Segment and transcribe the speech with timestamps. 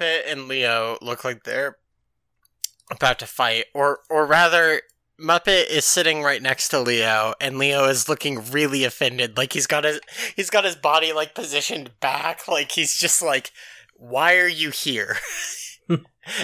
[0.00, 1.76] Muppet and Leo look like they're
[2.90, 4.82] about to fight, or or rather,
[5.20, 9.36] Muppet is sitting right next to Leo, and Leo is looking really offended.
[9.36, 10.00] Like he's got his
[10.36, 13.52] he's got his body like positioned back, like he's just like,
[13.94, 15.16] "Why are you here?"
[15.88, 16.00] and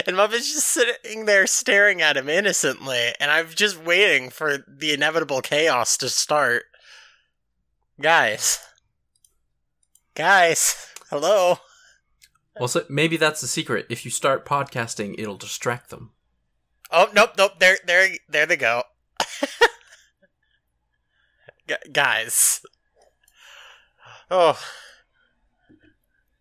[0.09, 5.41] Muppet's just sitting there staring at him innocently, and I'm just waiting for the inevitable
[5.41, 6.65] chaos to start.
[8.01, 8.59] Guys,
[10.15, 11.59] guys, hello.
[12.59, 13.87] Also, maybe that's the secret.
[13.89, 16.13] If you start podcasting, it'll distract them.
[16.91, 17.59] Oh nope, nope.
[17.59, 18.83] There, there, there they go.
[21.69, 22.61] Gu guys.
[24.31, 24.59] Oh.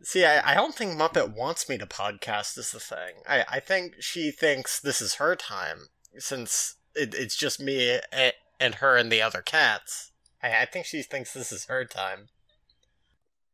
[0.03, 2.57] See, I, I don't think Muppet wants me to podcast.
[2.57, 3.15] Is the thing.
[3.27, 5.87] I, I think she thinks this is her time
[6.17, 10.11] since it, it's just me and, and her and the other cats.
[10.41, 12.27] I, I think she thinks this is her time.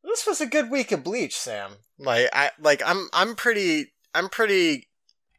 [0.04, 1.72] This was a good week of Bleach, Sam.
[1.98, 4.90] Like I like I'm I'm pretty I'm pretty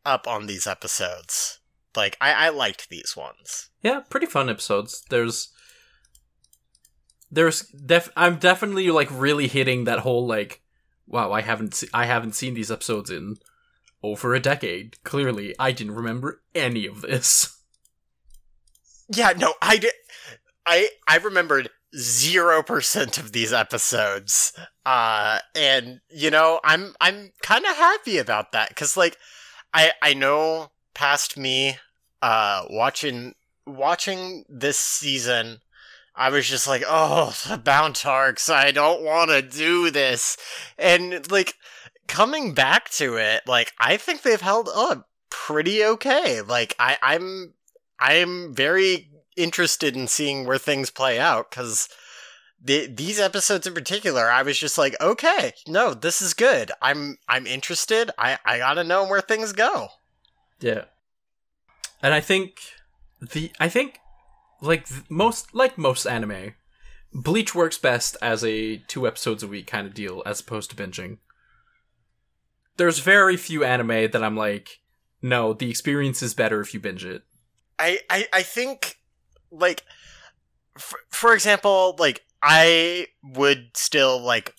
[0.05, 1.59] up on these episodes.
[1.97, 3.71] Like I, I liked these ones.
[3.83, 5.05] Yeah, pretty fun episodes.
[5.11, 5.53] There's
[7.31, 10.63] there's def I'm definitely like really hitting that whole like
[11.07, 13.37] wow, I haven't se- I haven't seen these episodes in
[14.03, 15.03] over a decade.
[15.05, 17.59] Clearly, I didn't remember any of this.
[19.15, 19.93] Yeah, no, I did.
[20.65, 24.53] I I remembered zero percent of these episodes,
[24.87, 29.17] uh, and you know, I'm I'm kind of happy about that because like
[29.73, 31.77] I I know past me,
[32.21, 33.35] uh, watching
[33.67, 35.61] watching this season.
[36.15, 40.37] I was just like, oh, the Bount Arcs, I don't want to do this.
[40.79, 41.55] And, like,
[42.07, 46.43] coming back to it, like, I think they've held up pretty okay.
[46.43, 47.55] Like, I, I'm,
[47.99, 51.89] I'm very interested in seeing where things play out, because
[52.63, 56.71] the, these episodes in particular, I was just like, okay, no, this is good.
[56.81, 58.11] I'm, I'm interested.
[58.19, 59.89] I, I gotta know where things go.
[60.61, 60.85] Yeah.
[62.03, 62.61] And I think
[63.21, 64.01] the I think
[64.61, 66.55] like most like most anime,
[67.13, 70.77] Bleach works best as a two episodes a week kind of deal as opposed to
[70.77, 71.19] binging.
[72.77, 74.81] There's very few anime that I'm like,
[75.21, 77.23] no, the experience is better if you binge it.
[77.79, 78.97] I, I, I think,
[79.53, 79.85] like,
[80.77, 84.55] for, for example, like, I would still, like,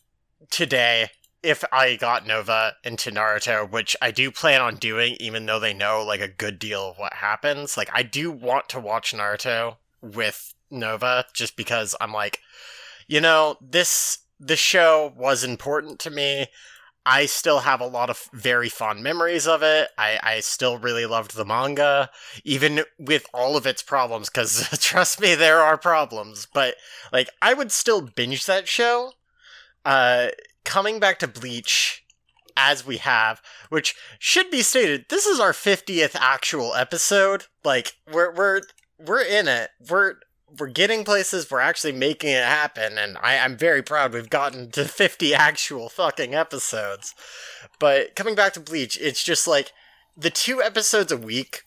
[0.50, 1.10] today,
[1.42, 5.74] if I got Nova into Naruto, which I do plan on doing, even though they
[5.74, 9.78] know, like, a good deal of what happens, like, I do want to watch Naruto
[10.02, 12.40] with Nova, just because I'm like,
[13.08, 16.48] you know, this, this show was important to me.
[17.06, 19.90] I still have a lot of very fond memories of it.
[19.98, 22.10] I, I still really loved the manga,
[22.46, 26.48] even with all of its problems, because trust me, there are problems.
[26.54, 26.76] But,
[27.12, 29.12] like, I would still binge that show.
[29.84, 30.28] Uh,
[30.64, 32.06] coming back to Bleach,
[32.56, 37.46] as we have, which should be stated, this is our 50th actual episode.
[37.66, 38.62] Like, we're, we're,
[38.98, 39.72] we're in it.
[39.90, 40.16] We're,
[40.60, 44.70] we're getting places, we're actually making it happen, and I, I'm very proud we've gotten
[44.72, 47.14] to 50 actual fucking episodes.
[47.80, 49.72] But coming back to Bleach, it's just like
[50.16, 51.62] the two episodes a week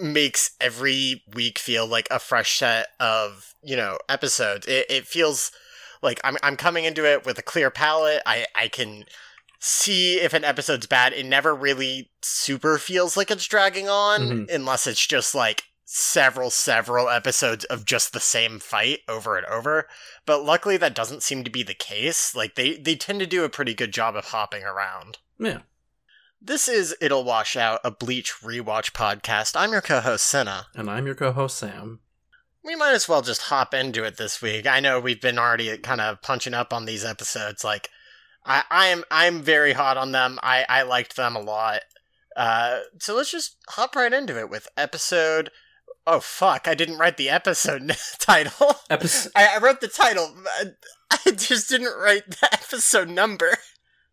[0.00, 4.66] makes every week feel like a fresh set of, you know, episodes.
[4.66, 5.50] It, it feels
[6.02, 8.20] like I'm, I'm coming into it with a clear palette.
[8.26, 9.04] I, I can
[9.60, 11.12] see if an episode's bad.
[11.12, 14.54] It never really super feels like it's dragging on Mhm.
[14.54, 19.86] unless it's just like several several episodes of just the same fight over and over
[20.24, 23.44] but luckily that doesn't seem to be the case like they they tend to do
[23.44, 25.58] a pretty good job of hopping around Yeah.
[26.40, 29.56] This is It'll Wash Out, a Bleach rewatch podcast.
[29.58, 30.66] I'm your co-host Senna.
[30.74, 32.00] And I'm your co-host Sam.
[32.62, 34.66] We might as well just hop into it this week.
[34.66, 37.64] I know we've been already kind of punching up on these episodes.
[37.64, 37.88] Like,
[38.44, 40.38] I, I am I'm very hot on them.
[40.42, 41.80] I I liked them a lot.
[42.36, 45.50] Uh, so let's just hop right into it with episode.
[46.06, 46.68] Oh fuck!
[46.68, 48.76] I didn't write the episode title.
[48.90, 49.32] Episode.
[49.34, 50.34] I, I wrote the title.
[51.10, 53.56] I just didn't write the episode number.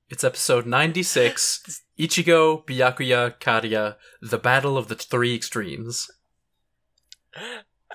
[0.10, 1.82] It's episode 96.
[1.98, 6.12] Ichigo, Byakuya, Kariya, The Battle of the Three Extremes.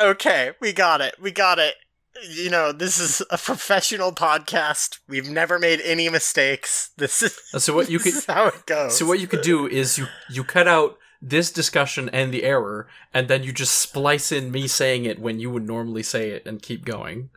[0.00, 1.16] Okay, we got it.
[1.20, 1.74] We got it.
[2.22, 5.00] You know, this is a professional podcast.
[5.06, 6.90] We've never made any mistakes.
[6.96, 8.96] This is So what you could how it goes.
[8.96, 12.86] So what you could do is you you cut out this discussion and the error,
[13.12, 16.46] and then you just splice in me saying it when you would normally say it,
[16.46, 17.30] and keep going.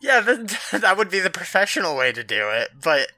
[0.00, 2.70] yeah, that, that would be the professional way to do it.
[2.82, 3.08] But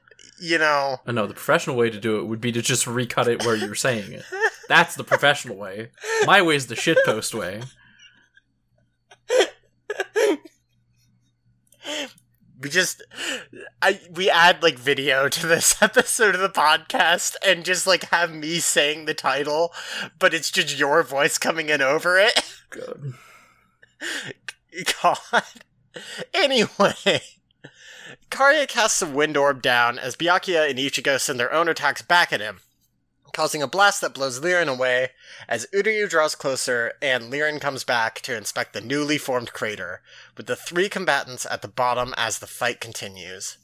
[0.41, 3.27] you know, Uh, no, the professional way to do it would be to just recut
[3.27, 4.23] it where you're saying it.
[4.69, 5.89] That's the professional way.
[6.25, 7.61] My way is the shitpost way.
[12.59, 13.01] we just
[13.81, 18.33] I we add like video to this episode of the podcast and just like have
[18.33, 19.73] me saying the title,
[20.17, 22.61] but it's just your voice coming in over it.
[22.69, 23.13] Good.
[25.01, 25.43] God.
[26.33, 27.21] Anyway,
[28.29, 32.31] Kariya casts a wind orb down as Byakuya and Ichigo send their own attacks back
[32.31, 32.59] at him,
[33.39, 35.11] causing a blast that blows Lirin away
[35.47, 40.01] as Uryu draws closer and Lirin comes back to inspect the newly formed crater,
[40.35, 43.57] with the three combatants at the bottom as the fight continues.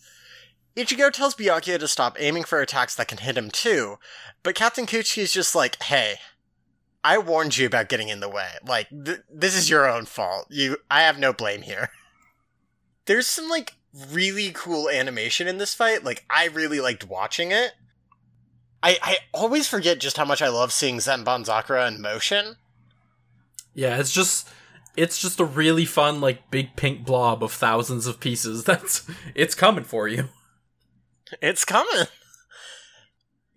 [0.77, 3.97] Ichigo tells Byakuya to stop aiming for attacks that can hit him too,
[4.43, 6.19] but Captain Kuchiki is just like, hey,
[7.03, 8.51] I warned you about getting in the way.
[8.65, 10.47] Like, th- this is your own fault.
[10.49, 11.89] You, I have no blame here.
[13.07, 13.73] There's some like
[14.09, 16.05] really cool animation in this fight.
[16.05, 17.73] Like, I really liked watching it.
[18.85, 22.57] I I always forget just how much I love seeing Senbonzakura in motion.
[23.73, 24.47] Yeah, it's just
[24.95, 28.63] it's just a really fun like big pink blob of thousands of pieces.
[28.65, 30.29] That's it's coming for you.
[31.41, 32.05] It's coming.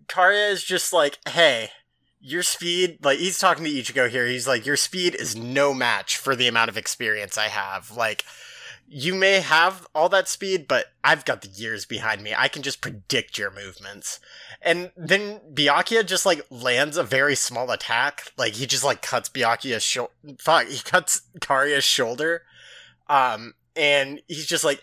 [0.09, 1.69] Kariya is just like, hey,
[2.19, 4.27] your speed, like, he's talking to Ichigo here.
[4.27, 7.91] He's like, your speed is no match for the amount of experience I have.
[7.91, 8.25] Like,
[8.89, 12.35] you may have all that speed, but I've got the years behind me.
[12.37, 14.19] I can just predict your movements.
[14.63, 18.33] And then Byakuya just, like, lands a very small attack.
[18.37, 20.13] Like, he just, like, cuts Byakuya's shoulder.
[20.39, 22.43] Fuck, he cuts Kariya's shoulder.
[23.09, 24.81] Um, and he's just like,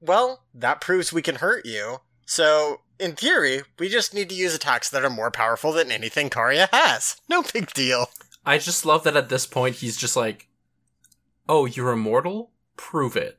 [0.00, 1.98] well, that proves we can hurt you.
[2.26, 6.30] So, in theory, we just need to use attacks that are more powerful than anything
[6.30, 7.16] Kariya has.
[7.28, 8.06] No big deal.
[8.44, 10.48] I just love that at this point he's just like,
[11.48, 12.50] "Oh, you're immortal?
[12.76, 13.38] Prove it."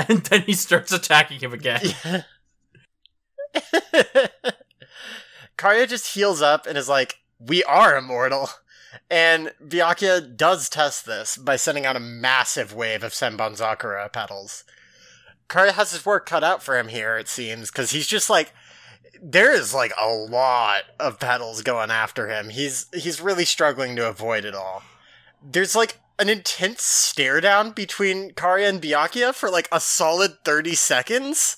[0.08, 1.94] And then he starts attacking him again.
[5.58, 8.48] Kariya just heals up and is like, we are immortal.
[9.10, 14.64] And Byakuya does test this by sending out a massive wave of Senbon petals.
[15.48, 18.52] Kariya has his work cut out for him here, it seems, because he's just like,
[19.22, 22.48] there is like a lot of petals going after him.
[22.48, 24.82] He's he's really struggling to avoid it all.
[25.42, 30.74] There's like an intense stare down between Kariya and Byakuya for like a solid 30
[30.74, 31.56] seconds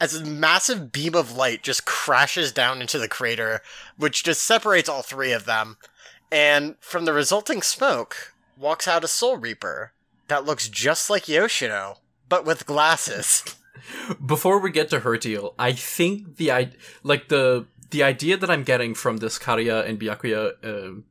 [0.00, 3.60] as a massive beam of light just crashes down into the crater,
[3.96, 5.78] which just separates all three of them.
[6.30, 9.92] And from the resulting smoke walks out a Soul Reaper
[10.28, 13.44] that looks just like Yoshino, but with glasses.
[14.26, 16.70] Before we get to her deal, I think the I
[17.02, 21.04] like the the idea that I'm getting from this Kariya and Byakuya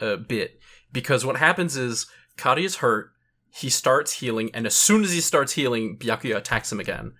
[0.00, 0.59] uh, uh, bit
[0.92, 2.06] because what happens is
[2.36, 3.12] Kari is hurt,
[3.52, 7.12] he starts healing, and as soon as he starts healing, Byakuya attacks him again.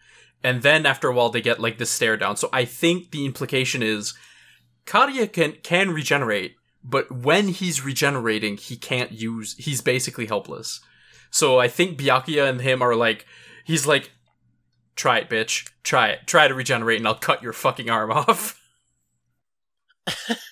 [0.42, 2.36] And then after a while, they get like this stare down.
[2.36, 4.14] So I think the implication is
[4.86, 9.54] Kariya can can regenerate, but when he's regenerating, he can't use.
[9.58, 10.80] He's basically helpless.
[11.30, 13.26] So I think Byakuya and him are like,
[13.64, 14.10] he's like,
[14.96, 18.60] try it, bitch, try it, try to regenerate, and I'll cut your fucking arm off.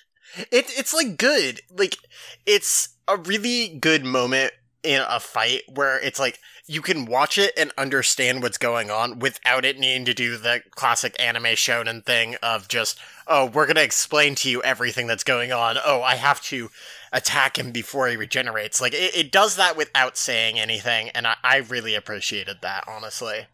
[0.51, 1.61] It it's like good.
[1.75, 1.97] Like
[2.45, 7.51] it's a really good moment in a fight where it's like you can watch it
[7.57, 12.35] and understand what's going on without it needing to do the classic anime shonen thing
[12.43, 15.77] of just oh we're gonna explain to you everything that's going on.
[15.83, 16.69] Oh I have to
[17.11, 18.79] attack him before he regenerates.
[18.79, 23.47] Like it, it does that without saying anything, and I, I really appreciated that honestly.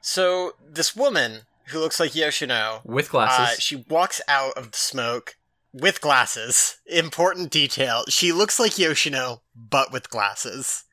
[0.00, 3.62] So this woman who looks like Yoshino With uh, glasses.
[3.62, 5.36] she walks out of the smoke
[5.72, 6.78] with glasses.
[6.86, 8.04] Important detail.
[8.08, 10.84] She looks like Yoshino, but with glasses.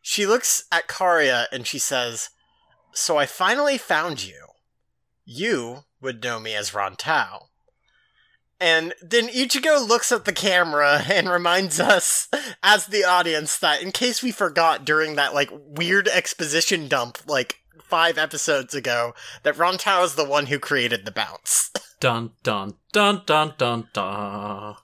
[0.00, 2.30] She looks at Kariya and she says,
[2.92, 4.48] So I finally found you.
[5.24, 7.48] You would know me as Ron Tao.
[8.60, 12.28] And then Ichigo looks at the camera and reminds us,
[12.62, 17.61] as the audience, that in case we forgot during that, like, weird exposition dump, like,
[17.82, 21.70] five episodes ago, that Ron Tao is the one who created the bounce.
[22.00, 24.74] Dun dun dun dun dun dun.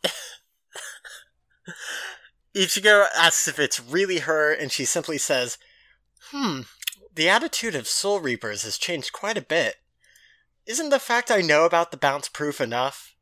[2.54, 5.59] Ichigo asks if it's really her, and she simply says,
[6.30, 6.61] Hmm,
[7.14, 9.76] the attitude of Soul Reapers has changed quite a bit.
[10.66, 13.16] Isn't the fact I know about the bounce proof enough?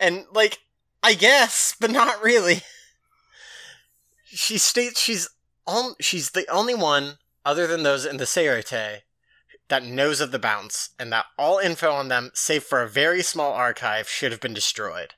[0.00, 0.60] And, like,
[1.02, 2.62] I guess, but not really.
[4.36, 5.28] She states she's
[5.64, 9.00] on, she's the only one, other than those in the Seireitei,
[9.68, 13.22] that knows of the bounce, and that all info on them, save for a very
[13.22, 15.14] small archive, should have been destroyed.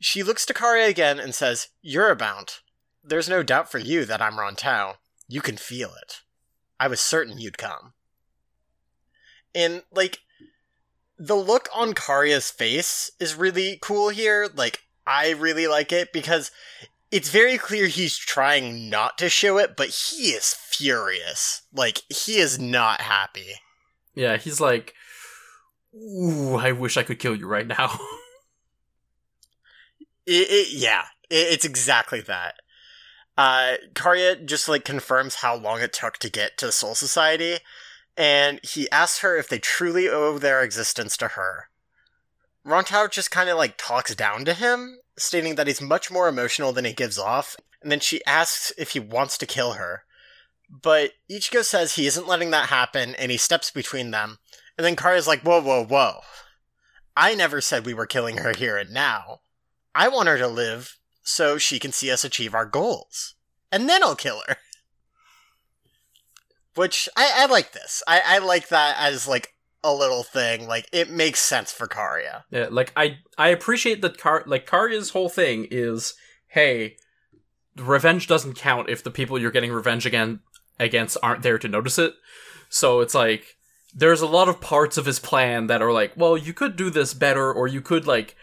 [0.00, 2.60] She looks to Kariya again and says, You're a Bount.
[3.04, 4.96] There's no doubt for you that I'm Ron Tao.
[5.28, 6.22] You can feel it.
[6.80, 7.92] I was certain you'd come.
[9.54, 10.18] And, like,
[11.18, 14.48] the look on Kariya's face is really cool here.
[14.52, 16.50] Like, I really like it because
[17.12, 21.62] it's very clear he's trying not to show it, but he is furious.
[21.72, 23.52] Like, he is not happy.
[24.14, 24.94] Yeah, he's like,
[25.94, 28.00] "Ooh, I wish I could kill you right now."
[30.24, 32.54] It, it, yeah, it, it's exactly that.
[33.36, 37.58] Uh, Kariya just like confirms how long it took to get to the Soul Society,
[38.16, 41.70] and he asks her if they truly owe their existence to her.
[42.66, 46.72] Rontao just kind of like talks down to him, stating that he's much more emotional
[46.72, 50.04] than he gives off, and then she asks if he wants to kill her.
[50.70, 54.38] But Ichigo says he isn't letting that happen, and he steps between them.
[54.78, 56.20] And then Kariya's like, whoa, whoa, whoa.
[57.14, 59.40] I never said we were killing her here and now.
[59.94, 63.34] I want her to live so she can see us achieve our goals.
[63.70, 64.56] And then I'll kill her.
[66.74, 68.02] Which, I, I like this.
[68.06, 70.66] I, I like that as, like, a little thing.
[70.66, 72.44] Like, it makes sense for Kariya.
[72.50, 76.14] Yeah, like I I appreciate that Car like Kariya's whole thing is,
[76.48, 76.96] hey,
[77.76, 80.40] revenge doesn't count if the people you're getting revenge again
[80.78, 82.14] against aren't there to notice it.
[82.68, 83.56] So it's like
[83.94, 86.90] there's a lot of parts of his plan that are like, well, you could do
[86.90, 88.36] this better, or you could like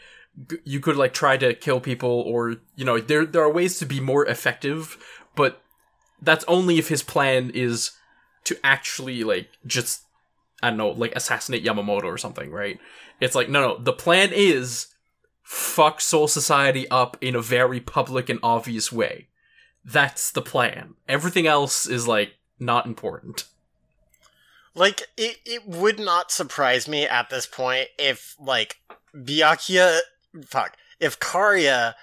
[0.64, 3.86] you could like try to kill people, or you know, there there are ways to
[3.86, 4.98] be more effective,
[5.36, 5.62] but
[6.22, 7.92] that's only if his plan is
[8.44, 10.04] to actually like just
[10.62, 12.80] I don't know, like assassinate Yamamoto or something, right?
[13.20, 14.88] It's like, no, no, the plan is
[15.42, 19.28] fuck Soul Society up in a very public and obvious way.
[19.84, 20.96] That's the plan.
[21.08, 23.46] Everything else is like not important.
[24.76, 28.78] Like, it, it would not surprise me at this point if, like,
[29.16, 30.00] Byakuya.
[30.46, 30.78] Fuck.
[31.00, 31.96] If Kariya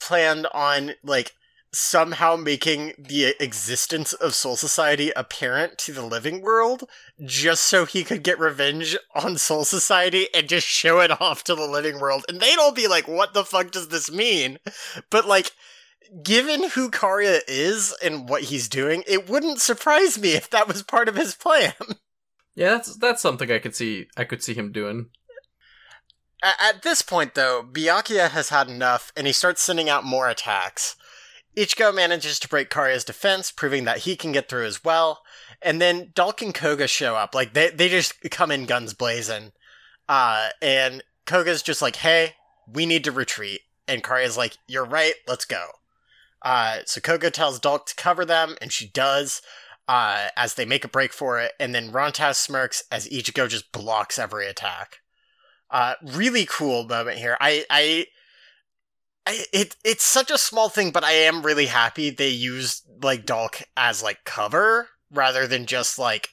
[0.00, 1.32] planned on, like,
[1.74, 6.84] somehow making the existence of Soul Society apparent to the living world
[7.24, 11.54] just so he could get revenge on Soul Society and just show it off to
[11.54, 12.24] the living world.
[12.28, 14.58] And they'd all be like, what the fuck does this mean?
[15.10, 15.52] But, like,
[16.22, 20.82] given who Kariya is and what he's doing, it wouldn't surprise me if that was
[20.82, 21.74] part of his plan.
[22.56, 25.08] Yeah, that's that's something I could see I could see him doing.
[26.40, 30.94] At this point, though, Byakuya has had enough, and he starts sending out more attacks.
[31.56, 35.22] Ichigo manages to break Kariya's defense, proving that he can get through as well.
[35.62, 37.34] And then Dalk and Koga show up.
[37.34, 39.52] Like, they, they just come in guns blazing.
[40.08, 42.34] Uh, and Koga's just like, hey,
[42.70, 43.60] we need to retreat.
[43.86, 45.66] And Kariya's like, you're right, let's go.
[46.42, 49.40] Uh, so Koga tells Dalk to cover them, and she does,
[49.88, 51.52] uh, as they make a break for it.
[51.58, 54.98] And then Rontao smirks as Ichigo just blocks every attack.
[55.70, 57.36] Uh, really cool moment here.
[57.40, 58.06] I, I,
[59.26, 63.26] I, it it's such a small thing, but I am really happy they used like
[63.26, 66.28] Dalk as like cover rather than just like,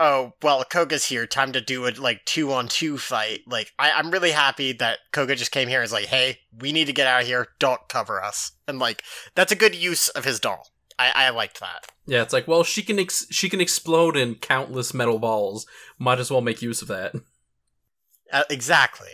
[0.00, 3.40] oh well, Koga's here, time to do a like two on two fight.
[3.46, 6.72] Like I, I'm really happy that Koga just came here and is like, hey, we
[6.72, 7.48] need to get out of here.
[7.60, 9.02] Dalk cover us, and like
[9.34, 10.68] that's a good use of his doll.
[10.98, 11.86] I, I liked that.
[12.06, 15.66] Yeah, it's like, well, she can ex- she can explode in countless metal balls.
[15.98, 17.14] Might as well make use of that.
[18.32, 19.12] Uh, exactly.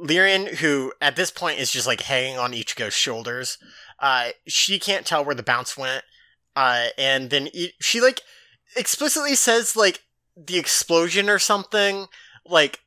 [0.00, 3.58] Lirin, who at this point is just like hanging on Ichigo's shoulders,
[3.98, 6.04] uh, she can't tell where the bounce went,
[6.56, 8.20] uh, and then I- she like
[8.76, 10.02] explicitly says like
[10.36, 12.06] the explosion or something
[12.46, 12.80] like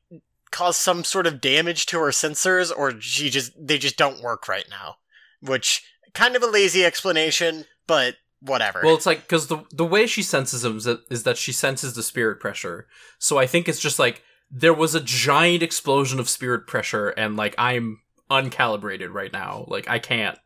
[0.52, 4.48] caused some sort of damage to her sensors, or she just they just don't work
[4.48, 4.98] right now,
[5.42, 8.82] which kind of a lazy explanation, but whatever.
[8.84, 11.52] Well, it's like because the the way she senses them is that, is that she
[11.52, 12.88] senses the spirit pressure.
[13.20, 17.38] So I think it's just like there was a giant explosion of spirit pressure, and
[17.38, 19.66] like I'm uncalibrated right now.
[19.68, 20.38] Like I can't,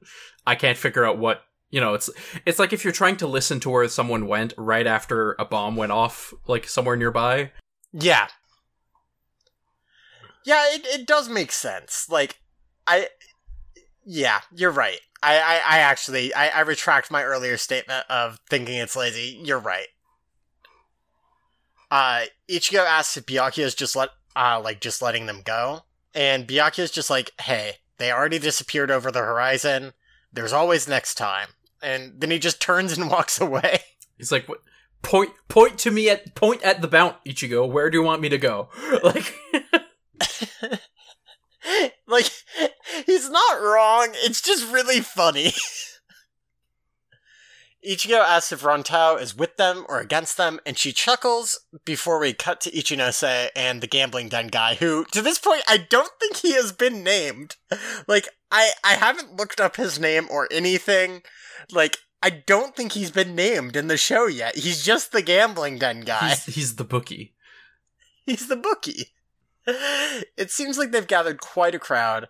[0.45, 1.93] I can't figure out what you know.
[1.93, 2.09] It's
[2.45, 5.75] it's like if you're trying to listen to where someone went right after a bomb
[5.75, 7.51] went off, like somewhere nearby.
[7.91, 8.27] Yeah.
[10.45, 12.07] Yeah, it, it does make sense.
[12.07, 12.37] Like,
[12.85, 13.07] I,
[14.05, 14.99] yeah, you're right.
[15.23, 19.41] I, I, I actually, I, I retract my earlier statement of thinking it's lazy.
[19.43, 19.87] You're right.
[21.91, 26.91] Uh, Ichigo asks if Byakuya's just let, uh, like just letting them go, and Byakuya's
[26.91, 29.93] just like, hey, they already disappeared over the horizon.
[30.31, 31.49] There's always next time.
[31.81, 33.79] And then he just turns and walks away.
[34.17, 34.61] He's like, what?
[35.01, 37.69] Point, point to me at point at the bount, Ichigo.
[37.69, 38.69] Where do you want me to go?
[39.03, 39.35] Like,
[42.07, 42.29] like,
[43.05, 44.09] he's not wrong.
[44.23, 45.51] It's just really funny.
[47.85, 52.33] Ichigo asks if Rontao is with them or against them, and she chuckles before we
[52.33, 56.37] cut to Ichinose and the gambling den guy, who, to this point, I don't think
[56.37, 57.55] he has been named.
[58.07, 61.21] Like, I, I haven't looked up his name or anything.
[61.71, 64.55] Like, I don't think he's been named in the show yet.
[64.55, 66.29] He's just the gambling den guy.
[66.29, 67.33] he's, he's the bookie.
[68.25, 69.11] He's the bookie.
[70.35, 72.27] It seems like they've gathered quite a crowd,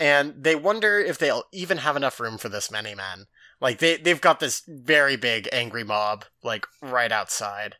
[0.00, 3.26] and they wonder if they'll even have enough room for this many men.
[3.60, 7.76] Like they they've got this very big angry mob like right outside.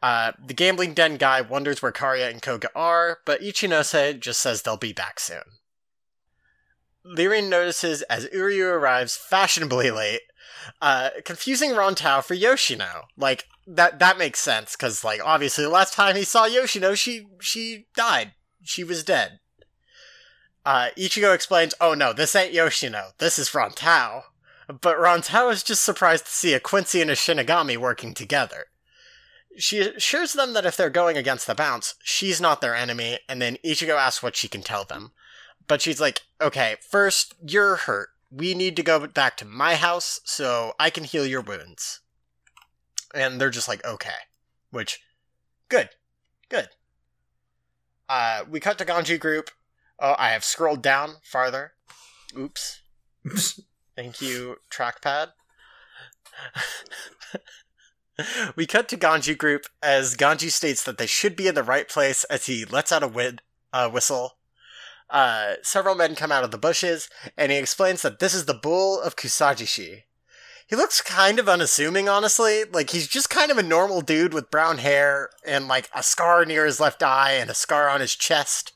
[0.00, 4.62] Uh, the gambling den guy wonders where Kariya and Koga are, but Ichinose just says
[4.62, 5.42] they'll be back soon.
[7.04, 10.20] Lirin notices as Uryu arrives fashionably late,
[10.80, 13.06] uh, confusing Rontao for Yoshino.
[13.16, 17.26] Like that that makes sense because like obviously the last time he saw Yoshino, she
[17.40, 18.32] she died.
[18.62, 19.40] She was dead.
[20.64, 23.12] Uh, Ichigo explains, "Oh no, this ain't Yoshino.
[23.18, 24.24] This is Rontao."
[24.68, 28.66] But Rontao is just surprised to see a Quincy and a Shinigami working together.
[29.56, 33.40] She assures them that if they're going against the bounce, she's not their enemy, and
[33.40, 35.12] then Ichigo asks what she can tell them.
[35.66, 38.10] But she's like, okay, first, you're hurt.
[38.30, 42.00] We need to go back to my house so I can heal your wounds.
[43.14, 44.10] And they're just like, okay.
[44.70, 45.00] Which,
[45.70, 45.88] good.
[46.50, 46.68] Good.
[48.06, 49.50] Uh, we cut to Ganju group.
[49.98, 51.72] Oh, I have scrolled down farther.
[52.38, 52.82] Oops.
[53.98, 55.30] Thank you, trackpad.
[58.56, 61.88] we cut to Ganju group as Ganju states that they should be in the right
[61.88, 64.34] place as he lets out a wid- uh, whistle.
[65.10, 68.54] Uh, several men come out of the bushes, and he explains that this is the
[68.54, 70.02] bull of Kusajishi.
[70.68, 72.62] He looks kind of unassuming, honestly.
[72.62, 76.44] Like, he's just kind of a normal dude with brown hair and, like, a scar
[76.44, 78.72] near his left eye and a scar on his chest.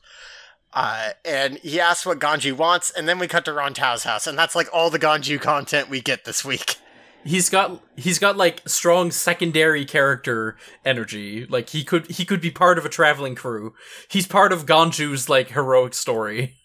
[0.73, 4.25] Uh, and he asks what Ganju wants, and then we cut to Ron Rontao's house,
[4.25, 6.77] and that's like all the Ganju content we get this week.
[7.25, 11.45] He's got he's got like strong secondary character energy.
[11.45, 13.73] Like he could he could be part of a traveling crew.
[14.09, 16.55] He's part of Ganju's like heroic story.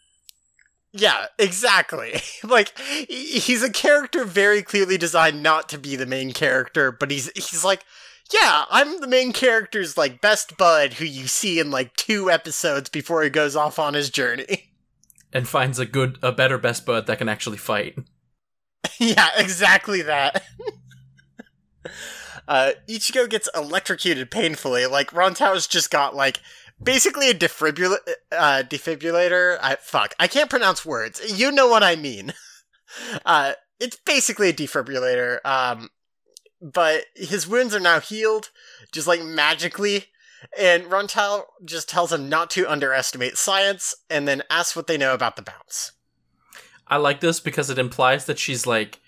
[0.92, 2.20] Yeah, exactly.
[2.42, 7.30] like he's a character very clearly designed not to be the main character, but he's
[7.34, 7.84] he's like,
[8.32, 12.88] yeah, I'm the main character's like best bud who you see in like two episodes
[12.88, 14.64] before he goes off on his journey.
[15.30, 17.98] And finds a good a better best bud that can actually fight.
[18.98, 20.42] yeah, exactly that.
[22.48, 24.86] uh, Ichigo gets electrocuted painfully.
[24.86, 26.40] Like Rontao's just got like
[26.82, 27.98] basically a defibrilla-
[28.32, 29.58] uh, defibrillator.
[29.60, 31.20] I fuck, I can't pronounce words.
[31.38, 32.32] You know what I mean.
[33.26, 35.44] Uh, it's basically a defibrillator.
[35.44, 35.90] Um,
[36.60, 38.50] but his wounds are now healed,
[38.92, 40.06] just like magically.
[40.58, 45.14] And Rontao just tells him not to underestimate science, and then asks what they know
[45.14, 45.92] about the bounce.
[46.86, 49.00] I like this because it implies that she's like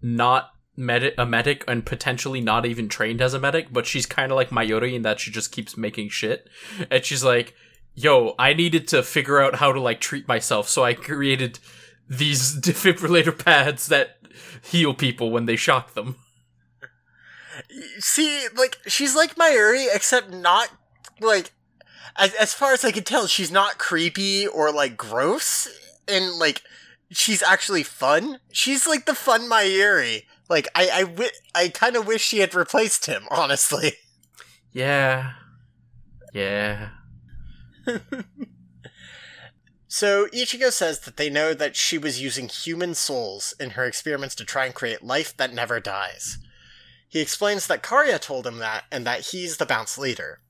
[0.00, 4.30] not med- a medic and potentially not even trained as a medic, but she's kind
[4.30, 6.48] of like Mayuri in that she just keeps making shit.
[6.90, 7.54] And she's like,
[7.94, 11.58] "Yo, I needed to figure out how to like treat myself, so I created
[12.08, 14.18] these defibrillator pads that
[14.62, 16.16] heal people when they shock them."
[17.98, 20.68] See, like she's like Mayuri, except not
[21.20, 21.52] like
[22.16, 25.68] as as far as I can tell, she's not creepy or like gross,
[26.08, 26.62] and like
[27.10, 28.38] she's actually fun.
[28.52, 30.24] She's like the fun Mayuri.
[30.48, 33.92] Like I I, wi- I kind of wish she had replaced him, honestly.
[34.72, 35.32] Yeah.
[36.32, 36.90] Yeah.
[39.88, 44.34] So Ichigo says that they know that she was using human souls in her experiments
[44.34, 46.36] to try and create life that never dies.
[47.16, 50.40] He explains that Kariya told him that and that he's the bounce leader.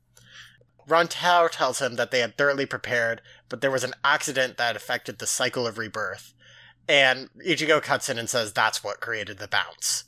[0.88, 5.20] Rontao tells him that they had thoroughly prepared, but there was an accident that affected
[5.20, 6.34] the cycle of rebirth.
[6.88, 10.06] And Ichigo cuts in and says that's what created the bounce.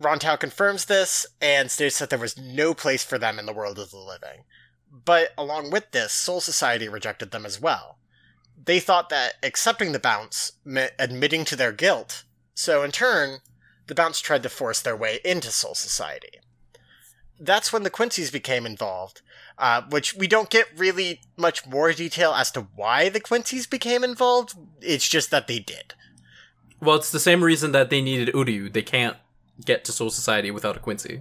[0.00, 3.78] Rontao confirms this and states that there was no place for them in the world
[3.78, 4.44] of the living.
[4.90, 7.98] But along with this, Soul Society rejected them as well
[8.64, 12.24] they thought that accepting the bounce meant admitting to their guilt.
[12.54, 13.40] So in turn,
[13.92, 16.40] the bounce tried to force their way into Soul Society.
[17.38, 19.20] that's when the Quincy's became involved,
[19.58, 24.02] uh, which we don't get really much more detail as to why the Quincy's became
[24.02, 24.54] involved.
[24.80, 25.92] It's just that they did.
[26.80, 28.72] Well, it's the same reason that they needed Uryu.
[28.72, 29.18] They can't
[29.62, 31.20] get to Soul Society without a Quincy.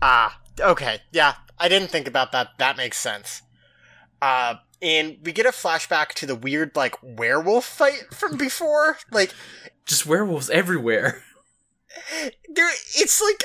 [0.00, 2.50] Ah, okay, yeah, I didn't think about that.
[2.58, 3.42] That makes sense.
[4.22, 8.98] Uh, and we get a flashback to the weird like werewolf fight from before.
[9.10, 9.34] Like
[9.86, 11.22] Just werewolves everywhere.
[12.48, 13.44] there, it's like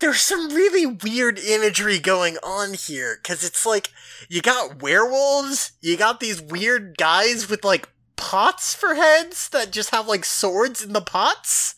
[0.00, 3.90] there's some really weird imagery going on here because it's like
[4.28, 9.90] you got werewolves, you got these weird guys with like pots for heads that just
[9.90, 11.74] have like swords in the pots.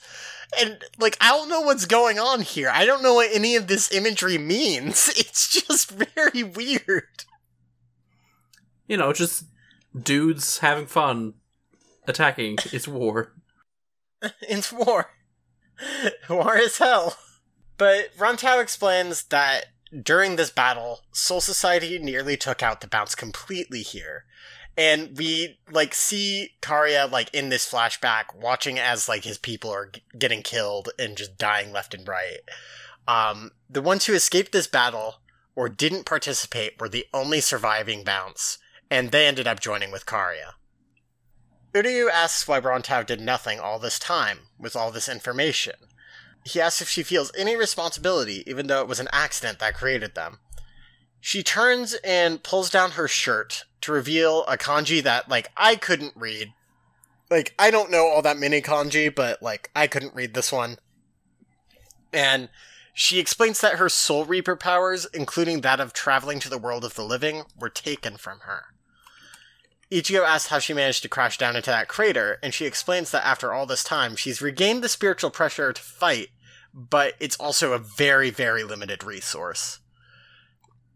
[0.59, 2.71] And like I don't know what's going on here.
[2.73, 5.13] I don't know what any of this imagery means.
[5.19, 7.25] It's just very weird.
[8.87, 9.45] You know, just
[9.99, 11.35] dudes having fun,
[12.07, 12.59] attacking.
[12.73, 13.33] It's war.
[14.43, 15.11] it's war.
[16.29, 17.17] War is hell.
[17.77, 19.67] But Rontao explains that
[20.03, 24.25] during this battle, Soul Society nearly took out the bounce completely here.
[24.77, 29.91] And we like see Kariya like in this flashback watching as like his people are
[29.91, 32.41] g- getting killed and just dying left and right.
[33.07, 35.17] Um the ones who escaped this battle
[35.55, 38.57] or didn't participate were the only surviving bounce,
[38.91, 40.55] and they ended up joining with Kariya.
[41.75, 45.75] Uryu asks why Rontao did nothing all this time with all this information.
[46.45, 50.15] He asks if she feels any responsibility, even though it was an accident that created
[50.15, 50.39] them.
[51.21, 56.15] She turns and pulls down her shirt to reveal a kanji that, like, I couldn't
[56.17, 56.53] read.
[57.31, 60.79] Like, I don't know all that many kanji, but, like, I couldn't read this one.
[62.13, 62.51] And
[62.93, 66.95] she explains that her Soul Reaper powers, including that of traveling to the world of
[66.95, 68.65] the living, were taken from her.
[69.93, 73.27] Ichigo asks how she managed to crash down into that crater, and she explains that
[73.27, 76.29] after all this time, she's regained the spiritual pressure to fight,
[76.73, 79.81] but it's also a very, very limited resource.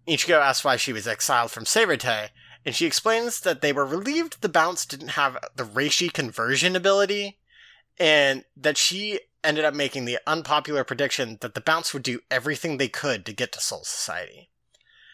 [0.09, 2.31] Ichigo asks why she was exiled from Seireitei,
[2.65, 7.39] and she explains that they were relieved the bounce didn't have the Reishi conversion ability,
[7.99, 12.79] and that she ended up making the unpopular prediction that the bounce would do everything
[12.79, 14.51] they could to get to Soul Society.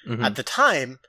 [0.06, 0.24] Mhm.
[0.24, 1.00] At the time,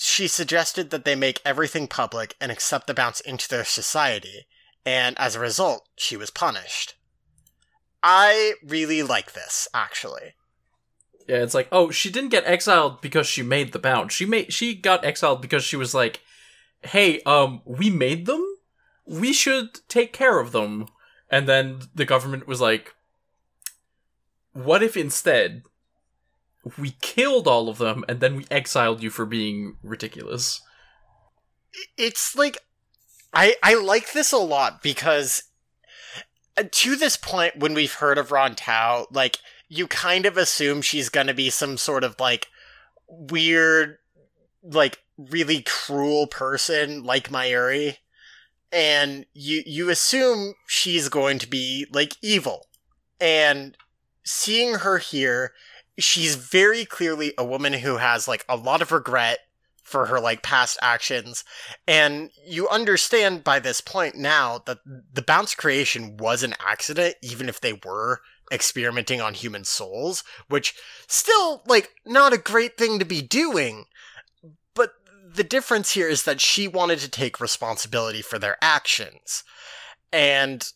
[0.00, 4.46] she suggested that they make everything public and accept the bounce into their society,
[4.86, 6.94] and as a result, she was punished.
[8.00, 10.34] I really like this, actually.
[11.26, 14.12] Yeah, it's like, oh, she didn't get exiled because she made the bounce.
[14.12, 16.20] She made she got exiled because she was like,
[16.82, 18.44] "Hey, um, we made them.
[19.04, 20.86] We should take care of them."
[21.28, 22.94] And then the government was like,
[24.52, 25.64] "What if instead
[26.76, 30.60] we killed all of them and then we exiled you for being ridiculous?"
[31.96, 32.58] It's like
[33.32, 35.44] I I like this a lot because
[36.56, 40.82] uh, to this point when we've heard of Ron Tao, like you kind of assume
[40.82, 42.48] she's gonna be some sort of like
[43.08, 43.98] weird
[44.62, 47.96] like really cruel person like Mayuri.
[48.70, 52.66] And you you assume she's going to be like evil.
[53.20, 53.76] And
[54.24, 55.52] seeing her here,
[55.98, 59.40] she's very clearly a woman who has like a lot of regret
[59.82, 61.44] for her like past actions.
[61.86, 64.78] And you understand by this point now that
[65.12, 70.74] the bounce creation was an accident even if they were experimenting on human souls which
[71.06, 73.86] still like not a great thing to be doing.
[74.74, 74.92] But
[75.34, 79.42] the difference here is that she wanted to take responsibility for their actions.
[80.12, 80.70] And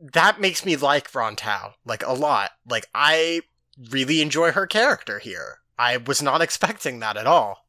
[0.00, 2.52] that makes me like Rontao like a lot.
[2.68, 3.42] Like i
[3.90, 7.66] really enjoy her character here i was not expecting that at all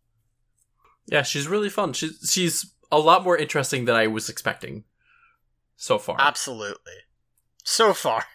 [1.07, 1.93] Yeah, she's really fun.
[1.93, 4.85] She's she's a lot more interesting than I was expecting
[5.75, 6.17] so far.
[6.19, 6.97] Absolutely.
[7.63, 8.25] So far.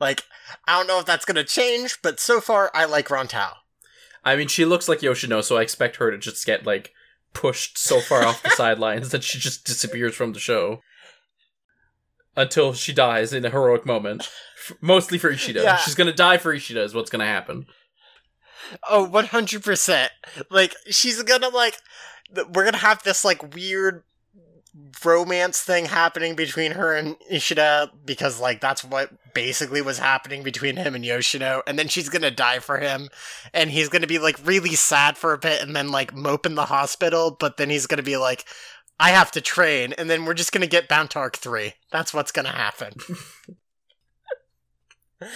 [0.00, 0.22] Like,
[0.66, 3.52] I don't know if that's gonna change, but so far I like Rontao.
[4.24, 6.92] I mean, she looks like Yoshino, so I expect her to just get like
[7.34, 10.80] pushed so far off the sidelines that she just disappears from the show
[12.38, 14.30] until she dies in a heroic moment.
[14.80, 15.60] Mostly for Ishida.
[15.60, 15.76] Yeah.
[15.76, 17.66] She's gonna die for Ishida is what's gonna happen.
[18.88, 20.08] Oh, 100%.
[20.50, 21.78] Like, she's gonna, like,
[22.34, 24.04] we're gonna have this, like, weird
[25.04, 30.76] romance thing happening between her and Ishida because, like, that's what basically was happening between
[30.76, 31.62] him and Yoshino.
[31.66, 33.08] And then she's gonna die for him.
[33.52, 36.54] And he's gonna be, like, really sad for a bit and then, like, mope in
[36.54, 37.32] the hospital.
[37.32, 38.44] But then he's gonna be like,
[39.00, 39.92] I have to train.
[39.92, 41.74] And then we're just gonna get Arc 3.
[41.90, 42.94] That's what's gonna happen.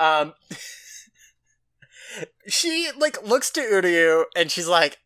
[0.00, 0.34] um.
[2.46, 4.98] she like looks to Uryu and she's like,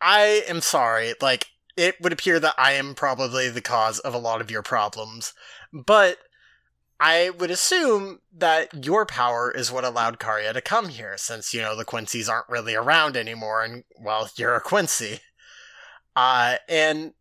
[0.00, 1.14] I am sorry.
[1.20, 4.62] Like, it would appear that I am probably the cause of a lot of your
[4.62, 5.32] problems,
[5.72, 6.18] but
[7.00, 11.62] I would assume that your power is what allowed Kariya to come here, since, you
[11.62, 15.20] know, the Quincy's aren't really around anymore, and, well, you're a Quincy.
[16.16, 17.12] Uh, and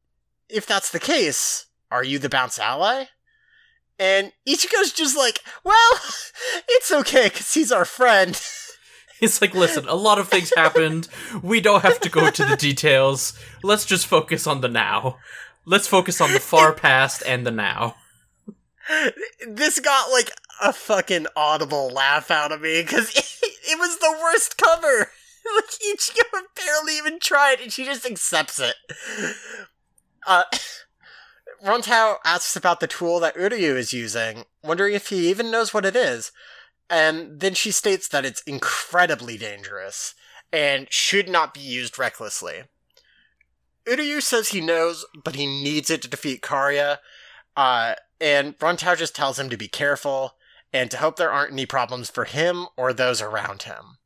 [0.49, 3.05] if that's the case, are you the bounce ally?
[3.99, 5.91] And Ichigo's just like, well,
[6.69, 8.39] it's okay, because he's our friend.
[9.19, 11.07] It's like, listen, a lot of things happened.
[11.41, 13.33] We don't have to go into the details.
[13.63, 15.17] Let's just focus on the now.
[15.65, 17.95] Let's focus on the far past and the now.
[19.47, 20.29] this got, like,
[20.61, 23.25] a fucking audible laugh out of me, because it,
[23.71, 25.09] it was the worst cover.
[25.55, 28.75] like, Ichigo barely even tried, and she just accepts it.
[30.27, 30.43] Uh,
[31.65, 35.85] Rontao asks about the tool that Uryu is using, wondering if he even knows what
[35.85, 36.31] it is.
[36.89, 40.13] And then she states that it's incredibly dangerous
[40.53, 42.63] and should not be used recklessly.
[43.85, 46.97] Uryu says he knows, but he needs it to defeat Kariya.
[47.55, 50.35] Uh, and Rontao just tells him to be careful
[50.71, 53.97] and to hope there aren't any problems for him or those around him.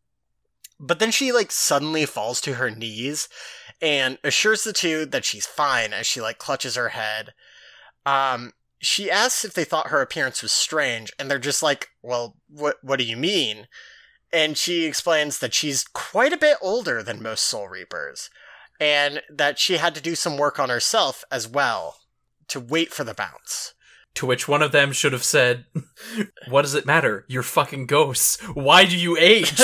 [0.79, 3.27] But then she like suddenly falls to her knees
[3.81, 7.33] and assures the two that she's fine as she like clutches her head.
[8.05, 12.37] Um, she asks if they thought her appearance was strange, and they're just like, "Well,
[12.47, 13.67] what what do you mean?"
[14.33, 18.29] And she explains that she's quite a bit older than most Soul Reapers,
[18.79, 21.97] and that she had to do some work on herself as well
[22.47, 23.73] to wait for the bounce.
[24.15, 25.65] To which one of them should have said,
[26.49, 27.25] What does it matter?
[27.29, 28.41] You're fucking ghosts.
[28.53, 29.57] Why do you age?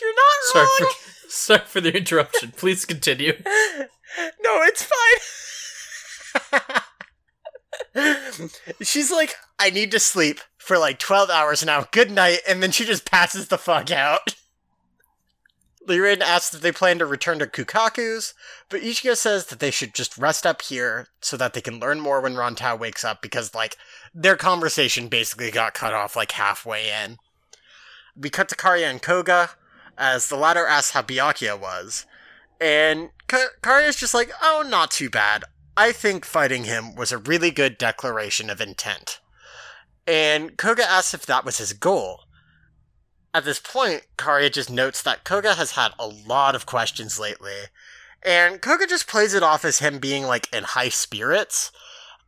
[0.00, 0.86] You're not sorry, for,
[1.28, 2.52] sorry for the interruption.
[2.56, 3.32] Please continue.
[4.42, 5.20] no, it's fine.
[8.82, 11.86] She's like, I need to sleep for like 12 hours now.
[11.90, 12.40] Good night.
[12.48, 14.36] And then she just passes the fuck out.
[15.88, 18.34] Lirin asks if they plan to return to Kukaku's,
[18.68, 22.00] but Ichigo says that they should just rest up here so that they can learn
[22.00, 23.76] more when Rontao wakes up because, like,
[24.14, 27.16] their conversation basically got cut off like halfway in.
[28.14, 29.50] We cut to Kariya and Koga
[30.00, 32.06] as the latter asks how Byakuya was.
[32.60, 35.44] And Ka- Kariya's just like, oh, not too bad.
[35.76, 39.20] I think fighting him was a really good declaration of intent.
[40.06, 42.22] And Koga asks if that was his goal.
[43.32, 47.68] At this point, Kariya just notes that Koga has had a lot of questions lately,
[48.24, 51.70] and Koga just plays it off as him being like in high spirits.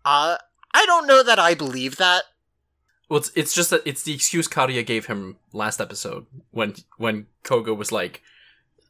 [0.04, 0.36] Uh,
[0.72, 2.22] I don't know that I believe that.
[3.08, 7.26] Well, it's, it's just that it's the excuse Kariya gave him last episode when when
[7.42, 8.22] Koga was like,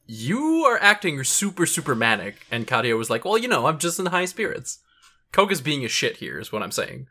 [0.07, 3.99] "You are acting super super manic," and Kariya was like, "Well, you know, I'm just
[3.99, 4.79] in high spirits."
[5.33, 7.09] Koga's being a shit here, is what I'm saying.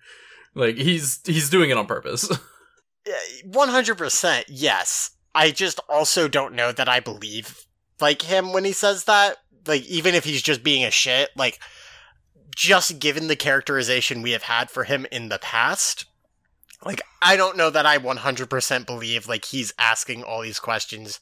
[0.54, 2.30] Like he's he's doing it on purpose.
[3.46, 5.12] One hundred percent, yes.
[5.34, 7.66] I just also don't know that I believe
[8.00, 9.38] like him when he says that.
[9.66, 11.60] Like even if he's just being a shit, like
[12.56, 16.06] just given the characterization we have had for him in the past,
[16.84, 20.60] like I don't know that I one hundred percent believe like he's asking all these
[20.60, 21.20] questions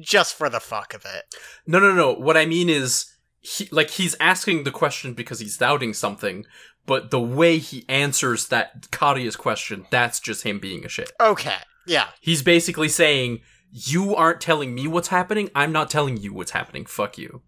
[0.00, 1.34] just for the fuck of it.
[1.66, 2.12] no, no, no.
[2.14, 6.46] What I mean is, he like he's asking the question because he's doubting something,
[6.86, 11.12] but the way he answers that Kariya's question, that's just him being a shit.
[11.20, 13.40] Okay, yeah, He's basically saying,
[13.70, 15.50] "You aren't telling me what's happening.
[15.54, 16.86] I'm not telling you what's happening.
[16.86, 17.42] Fuck you."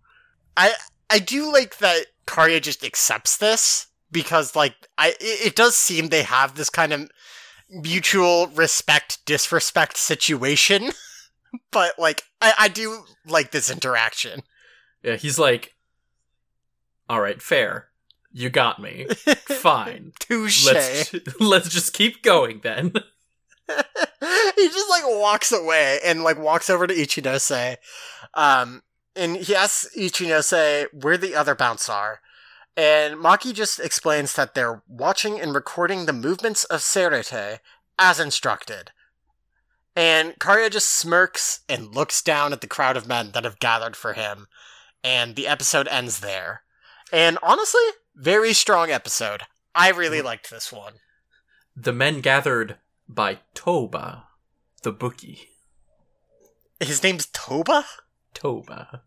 [0.56, 0.74] I
[1.08, 6.08] I do like that Kariya just accepts this because like I it, it does seem
[6.08, 7.10] they have this kind of
[7.70, 10.90] mutual respect disrespect situation,
[11.70, 14.42] but like I I do like this interaction.
[15.02, 15.74] Yeah, he's like,
[17.08, 17.88] "All right, fair.
[18.32, 19.06] You got me.
[19.46, 20.12] Fine.
[20.18, 20.66] Touche.
[20.66, 22.92] Let's let's just keep going then."
[23.68, 27.76] he just like walks away and like walks over to Ichinose.
[28.34, 28.82] Um
[29.16, 32.20] and he asks Ichinose where the other bounce are.
[32.76, 37.60] And Maki just explains that they're watching and recording the movements of Seireitei
[37.98, 38.90] as instructed.
[39.94, 43.96] And Kariya just smirks and looks down at the crowd of men that have gathered
[43.96, 44.46] for him.
[45.02, 46.62] And the episode ends there.
[47.10, 47.80] And honestly,
[48.14, 49.42] very strong episode.
[49.74, 50.24] I really mm.
[50.24, 50.94] liked this one.
[51.74, 52.76] The men gathered
[53.08, 54.24] by Toba,
[54.82, 55.48] the bookie.
[56.80, 57.86] His name's Toba?
[58.34, 59.02] Toba.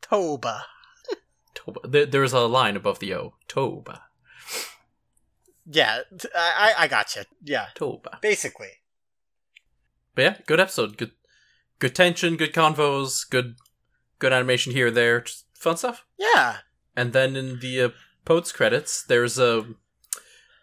[0.00, 0.64] Toba.
[1.66, 1.88] Toba.
[1.88, 3.34] There, there's a line above the O.
[3.48, 4.02] Toba.
[5.68, 6.00] Yeah,
[6.34, 7.26] I, I gotcha.
[7.42, 8.18] Yeah, Toba.
[8.22, 8.68] basically.
[10.14, 10.96] But yeah, good episode.
[10.96, 11.10] Good,
[11.78, 12.36] good tension.
[12.36, 13.28] Good convos.
[13.28, 13.56] Good,
[14.18, 15.20] good animation here and there.
[15.20, 16.04] Just fun stuff.
[16.18, 16.58] Yeah,
[16.96, 17.88] And then in the uh,
[18.24, 19.66] post credits, there's a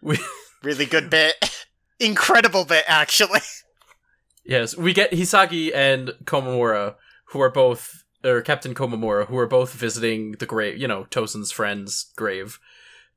[0.01, 0.17] we
[0.63, 1.65] really good bit.
[1.99, 3.39] Incredible bit, actually.
[4.45, 6.95] yes we get Hisagi and Komamura,
[7.27, 11.51] who are both or Captain Komamura, who are both visiting the grave, you know, Tosen's
[11.51, 12.59] friend's grave,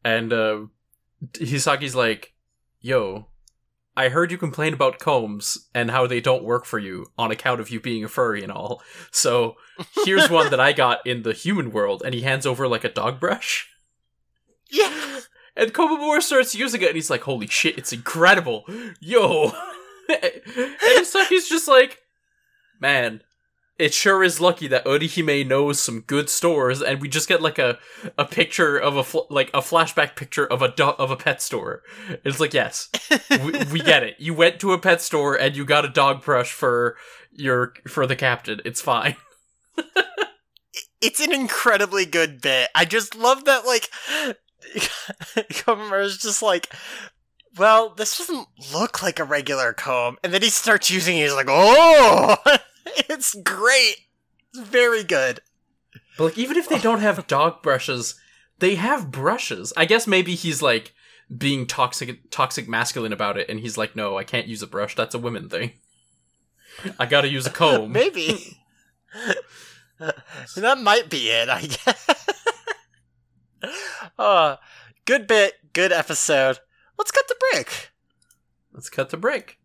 [0.04, 0.66] and uh,
[1.32, 2.34] Hisagi's like,
[2.80, 3.26] "Yo,
[3.96, 7.60] I heard you complain about combs and how they don't work for you on account
[7.60, 8.82] of you being a furry and all.
[9.10, 9.56] So
[10.04, 12.92] here's one that I got in the human world, and he hands over like a
[12.92, 13.68] dog brush."
[14.70, 15.20] Yeah.
[15.58, 18.64] And Komamura starts using it, and he's like, "Holy shit, it's incredible,
[19.00, 19.52] yo!"
[20.08, 20.42] and
[20.98, 22.00] Hisagi's just like,
[22.80, 23.22] "Man,
[23.78, 27.58] it sure is lucky that Orihime knows some good stores." And we just get like
[27.58, 27.78] a
[28.18, 31.42] a picture of a fl- like a flashback picture of a do- of a pet
[31.42, 31.82] store.
[32.24, 32.88] It's like, yes,
[33.30, 34.16] we, we get it.
[34.18, 36.96] You went to a pet store and you got a dog brush for
[37.32, 38.60] your for the captain.
[38.64, 39.16] It's fine.
[41.00, 42.70] it's an incredibly good bit.
[42.74, 43.90] I just love that, like,
[45.52, 46.72] Komamura's just like,
[47.56, 50.18] well, this doesn't look like a regular comb.
[50.22, 52.36] And then he starts using it, he's like, oh!
[53.08, 53.96] it's great.
[54.52, 55.40] It's very good.
[56.16, 58.14] But like, even if they don't have dog brushes,
[58.58, 59.72] they have brushes.
[59.76, 60.94] I guess maybe he's like
[61.36, 64.94] being toxic, toxic masculine about it, and he's like, "No, I can't use a brush.
[64.94, 65.72] That's a women thing.
[66.98, 68.58] I gotta use a comb." Maybe.
[70.56, 72.28] that might be it, I guess.
[74.18, 74.56] uh,
[75.04, 76.58] good bit, good episode.
[76.98, 77.90] Let's cut the break.
[78.72, 79.58] Let's cut the break.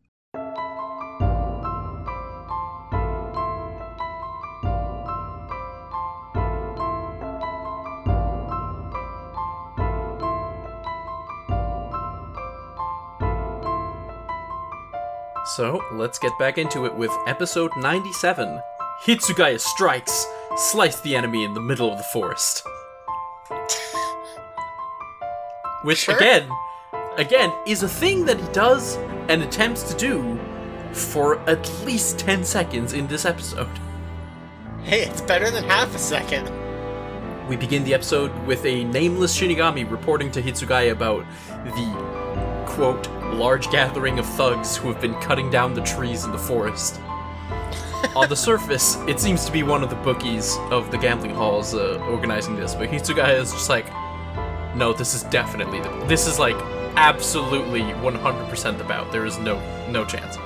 [15.56, 18.62] So, let's get back into it with episode 97
[19.04, 20.28] Hitsugaya Strikes!
[20.56, 22.64] Slice the enemy in the middle of the forest.
[25.84, 26.16] Which, Sure.
[26.16, 26.48] again,
[27.18, 28.98] again, is a thing that he does
[29.30, 30.40] and attempts to do
[30.94, 33.80] for at least 10 seconds in this episode.
[34.84, 36.50] Hey, it's better than half a second.
[37.48, 41.26] We begin the episode with a nameless Shinigami reporting to Hitsugaya about
[41.66, 42.21] the,
[42.72, 47.00] quote, large gathering of thugs who have been cutting down the trees in the forest.
[48.16, 51.76] On the surface, it seems to be one of the bookies of the gambling halls
[51.76, 53.86] uh, organizing this, but Hitsugaya is just like,
[54.76, 55.90] no, this is definitely the.
[56.08, 56.56] This is like
[56.96, 59.12] absolutely 100% the Bount.
[59.12, 60.38] There is no no chance.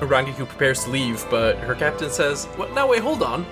[0.00, 2.72] Rangiku prepares to leave, but her captain says, "What?
[2.72, 3.44] Now wait, hold on.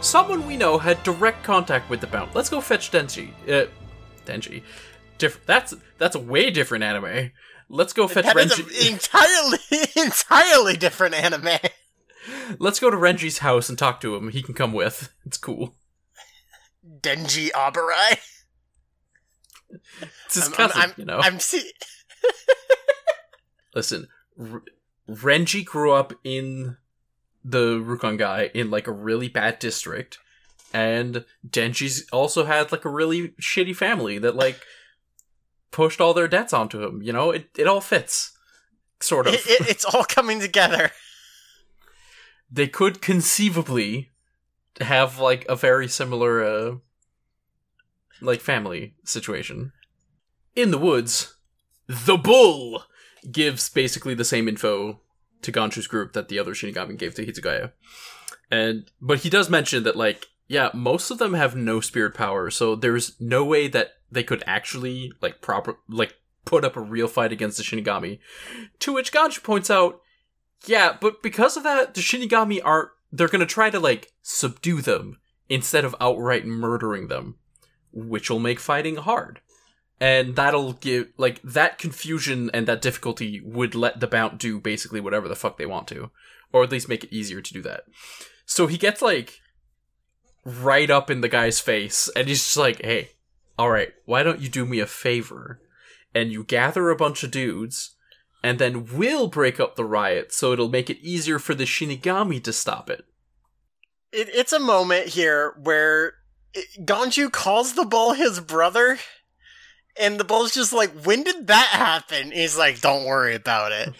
[0.00, 2.34] Someone we know had direct contact with the Bount.
[2.34, 3.30] Let's go fetch Denji.
[3.48, 3.66] Uh,
[4.26, 4.62] Denji.
[5.18, 7.30] Diff- that's that's a way different anime.
[7.68, 8.86] Let's go fetch That is Renji.
[8.88, 9.58] an entirely,
[10.06, 11.58] entirely different anime.
[12.58, 14.28] Let's go to Renji's house and talk to him.
[14.30, 15.12] He can come with.
[15.24, 15.74] It's cool.
[17.00, 18.18] Denji Abarai.
[20.26, 21.18] It's his I'm- cousin, I'm, you know.
[21.18, 21.72] I'm see-
[23.74, 24.62] Listen, R-
[25.08, 26.76] Renji grew up in
[27.44, 30.18] the Rukongai in like a really bad district,
[30.72, 34.60] and Denji's also had like a really shitty family that like
[35.74, 37.02] pushed all their debts onto him.
[37.02, 38.32] You know, it it all fits,
[39.00, 39.34] sort of.
[39.34, 40.92] it, it, it's all coming together.
[42.50, 44.12] they could conceivably
[44.80, 46.76] have like a very similar uh
[48.20, 49.72] like family situation
[50.56, 51.34] in the woods
[51.86, 52.84] the bull
[53.30, 55.00] gives basically the same info
[55.42, 57.72] to Ganju's group that the other Shinigami gave to Hitsugaya.
[58.50, 62.50] And but he does mention that like yeah, most of them have no spirit power,
[62.50, 67.08] so there's no way that they could actually like proper like put up a real
[67.08, 68.18] fight against the Shinigami.
[68.80, 70.00] To which Ganju points out,
[70.66, 75.18] yeah, but because of that, the Shinigami are they're gonna try to like subdue them
[75.48, 77.36] instead of outright murdering them,
[77.92, 79.40] which will make fighting hard.
[80.00, 85.00] And that'll give like that confusion and that difficulty would let the Bount do basically
[85.00, 86.10] whatever the fuck they want to.
[86.52, 87.84] Or at least make it easier to do that.
[88.46, 89.40] So he gets like
[90.44, 93.10] right up in the guy's face and he's just like, Hey,
[93.58, 95.60] alright, why don't you do me a favor?
[96.14, 97.94] And you gather a bunch of dudes
[98.44, 102.44] and then we'll break up the riot so it'll make it easier for the Shinigami
[102.44, 103.06] to stop it.
[104.12, 104.28] it.
[104.34, 106.12] It's a moment here where
[106.52, 108.98] it, Ganju calls the bull his brother,
[109.98, 113.94] and the bull's just like, "When did that happen?" He's like, "Don't worry about it."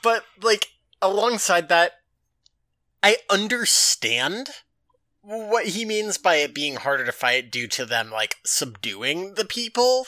[0.00, 0.68] but like
[1.02, 1.94] alongside that,
[3.02, 4.48] I understand
[5.26, 9.44] what he means by it being harder to fight due to them like subduing the
[9.44, 10.06] people,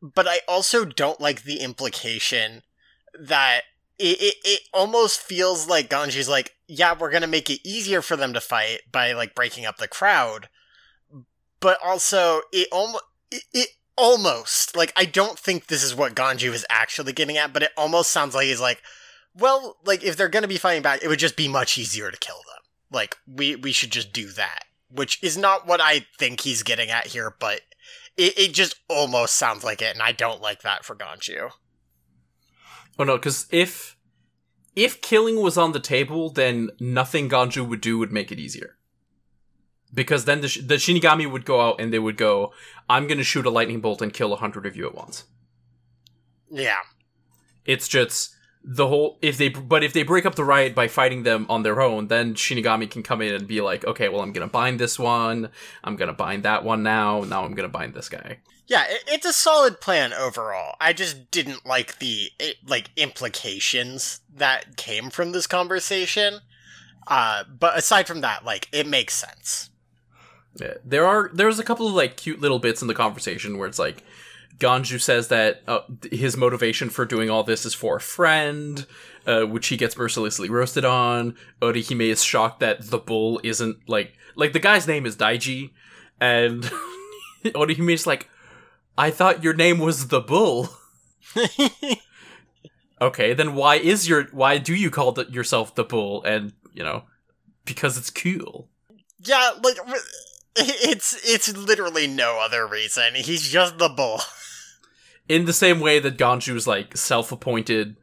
[0.00, 2.62] but I also don't like the implication
[3.18, 3.62] that
[3.98, 8.14] it, it, it almost feels like Ganju's like, yeah, we're gonna make it easier for
[8.14, 10.48] them to fight by like breaking up the crowd,
[11.58, 16.52] but also it almost it, it almost like I don't think this is what Ganju
[16.52, 18.80] is actually getting at, but it almost sounds like he's like,
[19.34, 22.16] well, like if they're gonna be fighting back, it would just be much easier to
[22.16, 22.61] kill them.
[22.92, 26.90] Like we we should just do that, which is not what I think he's getting
[26.90, 27.62] at here, but
[28.16, 31.50] it, it just almost sounds like it, and I don't like that for Ganju.
[32.98, 33.96] Oh no, because if
[34.76, 38.76] if killing was on the table, then nothing Ganju would do would make it easier.
[39.94, 42.52] Because then the, sh- the Shinigami would go out and they would go,
[42.88, 45.24] "I'm going to shoot a lightning bolt and kill a hundred of you at once."
[46.50, 46.80] Yeah,
[47.64, 48.34] It's just
[48.64, 51.62] the whole if they but if they break up the riot by fighting them on
[51.62, 54.78] their own, then Shinigami can come in and be like, "Okay, well, I'm to bind
[54.78, 55.50] this one.
[55.82, 57.22] I'm to bind that one now.
[57.22, 58.38] Now I'm to bind this guy."
[58.72, 60.76] yeah, it's a solid plan overall.
[60.80, 62.30] I just didn't like the
[62.66, 66.40] like implications that came from this conversation.
[67.06, 69.68] Uh, but aside from that, like it makes sense.
[70.56, 73.68] Yeah, there are there's a couple of like cute little bits in the conversation where
[73.68, 74.04] it's like
[74.58, 75.80] Ganju says that uh,
[76.10, 78.86] his motivation for doing all this is for a friend,
[79.26, 81.36] uh, which he gets mercilessly roasted on.
[81.60, 85.70] Orihime is shocked that the bull isn't like like the guy's name is Daiji,
[86.20, 86.62] and
[87.44, 88.28] Orihime is like,
[88.96, 90.68] I thought your name was the bull.
[93.02, 96.22] Okay, then why is your why do you call the, yourself the bull?
[96.22, 97.02] And you know,
[97.64, 98.68] because it's cool.
[99.18, 99.76] Yeah, like
[100.54, 103.16] it's it's literally no other reason.
[103.16, 104.20] He's just the bull.
[105.28, 107.96] in the same way that Ganju's like self-appointed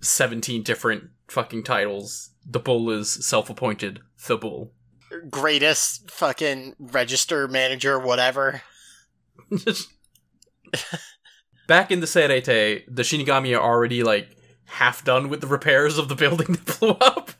[0.00, 4.72] 17 different fucking titles, the bull is self-appointed the bull.
[5.30, 8.62] Greatest fucking register manager, whatever.
[11.66, 14.36] Back in the Seireitei, the Shinigami are already like
[14.66, 17.30] half done with the repairs of the building that blew up.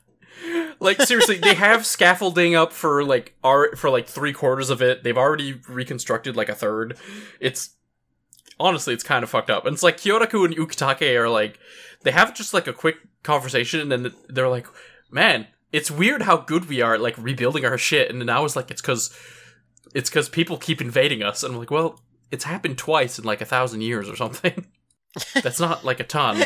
[0.81, 5.03] Like seriously, they have scaffolding up for like ar- for like three quarters of it.
[5.03, 6.97] They've already reconstructed like a third.
[7.41, 7.71] It's
[8.61, 9.67] honestly, it's kind of fucked up.
[9.67, 11.59] And it's like Kyoraku and Ukitake are like
[12.03, 14.67] they have just like a quick conversation, and then they're like,
[15.11, 18.41] "Man, it's weird how good we are at like rebuilding our shit." And then I
[18.41, 19.17] was like, "It's because
[19.95, 22.01] it's because people keep invading us." And I'm like, "Well,
[22.31, 24.67] it's happened twice in like a thousand years or something.
[25.43, 26.45] That's not like a ton."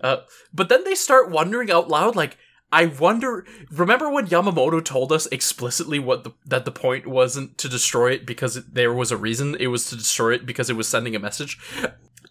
[0.00, 0.18] Uh,
[0.52, 2.36] but then they start wondering out loud, like,
[2.72, 3.46] I wonder.
[3.70, 8.26] Remember when Yamamoto told us explicitly what the that the point wasn't to destroy it
[8.26, 9.56] because it, there was a reason.
[9.60, 11.58] It was to destroy it because it was sending a message.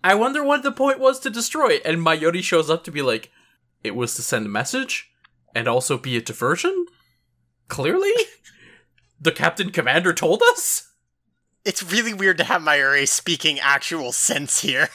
[0.03, 1.85] I wonder what the point was to destroy it.
[1.85, 3.31] And Mayuri shows up to be like,
[3.83, 5.11] it was to send a message
[5.55, 6.87] and also be a diversion.
[7.69, 8.11] Clearly,
[9.19, 10.89] the captain commander told us.
[11.65, 14.89] It's really weird to have Mayuri speaking actual sense here.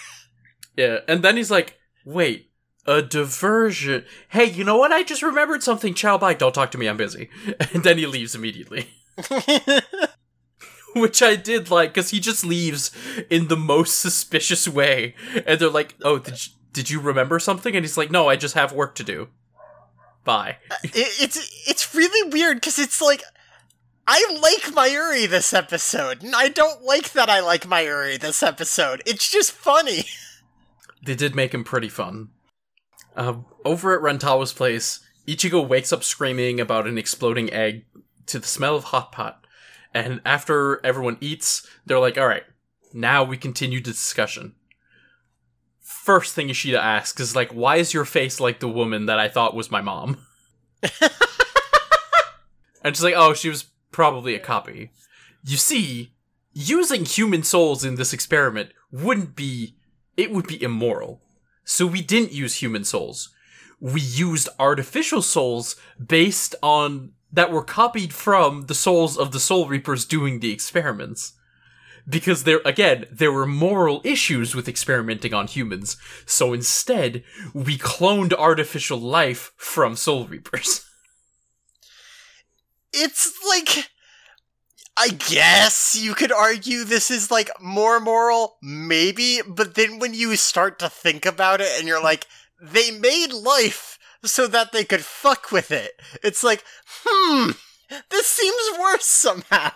[0.77, 2.48] Yeah, and then he's like, wait,
[2.89, 4.05] a diversion.
[4.31, 4.93] Hey, you know what?
[4.93, 5.93] I just remembered something.
[5.93, 6.33] Ciao, bye.
[6.33, 6.89] Don't talk to me.
[6.89, 7.29] I'm busy.
[7.75, 8.89] And then he leaves immediately.
[10.97, 12.91] Which I did like, because he just leaves
[13.29, 15.15] in the most suspicious way.
[15.47, 17.77] And they're like, oh, did you, did you remember something?
[17.77, 19.29] And he's like, no, I just have work to do.
[20.25, 20.57] Bye.
[20.71, 23.23] Uh, it, it's it's really weird because it's like
[24.07, 29.03] I like Mayuri this episode, and I don't like that I like Mayuri this episode.
[29.07, 30.05] It's just funny.
[31.01, 32.31] They did make him pretty fun.
[33.17, 33.35] Uh,
[33.65, 37.85] over at Rontao's place, Ichigo wakes up screaming about an exploding egg
[38.27, 39.45] to the smell of hot pot.
[39.95, 42.45] And after everyone eats, they're like, alright,
[42.93, 44.55] now we continue the discussion.
[45.81, 49.29] First thing Ishida asks is like, why is your face like the woman that I
[49.29, 50.19] thought was my mom?
[52.83, 54.91] and she's like, oh, she was probably a copy.
[55.45, 56.13] You see,
[56.53, 59.75] using human souls in this experiment wouldn't be
[60.17, 61.23] it would be immoral.
[61.69, 63.29] So we didn't use human souls.
[63.79, 69.69] We used artificial souls based on that were copied from the souls of the soul
[69.69, 71.35] reapers doing the experiments.
[72.09, 75.99] Because there again, there were moral issues with experimenting on humans.
[76.25, 80.87] So instead, we cloned artificial life from soul reapers.
[82.95, 83.91] It's like
[84.99, 90.35] I guess you could argue this is like more moral, maybe, but then when you
[90.37, 92.27] start to think about it and you're like,
[92.61, 95.93] they made life so that they could fuck with it.
[96.25, 96.65] It's like,
[97.05, 97.53] hmm,
[98.11, 99.73] this seems worse somehow.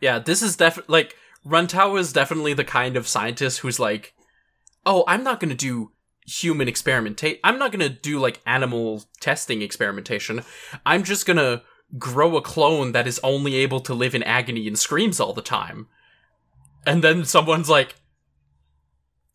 [0.00, 4.14] Yeah, this is definitely like Rontao is definitely the kind of scientist who's like,
[4.84, 5.92] "Oh, I'm not to do
[6.26, 7.38] human experimentation.
[7.44, 10.42] I'm not to do like animal testing experimentation.
[10.84, 11.62] I'm just to
[11.98, 15.42] grow a clone that is only able to live in agony and screams all the
[15.42, 15.88] time."
[16.86, 17.96] And then someone's like,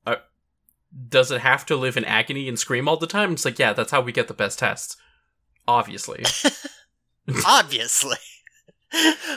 [0.05, 0.17] uh,
[1.09, 3.73] "Does it have to live in agony and scream all the time?" It's like, "Yeah,
[3.73, 4.97] that's how we get the best tests."
[5.67, 6.23] Obviously.
[7.45, 8.17] Obviously.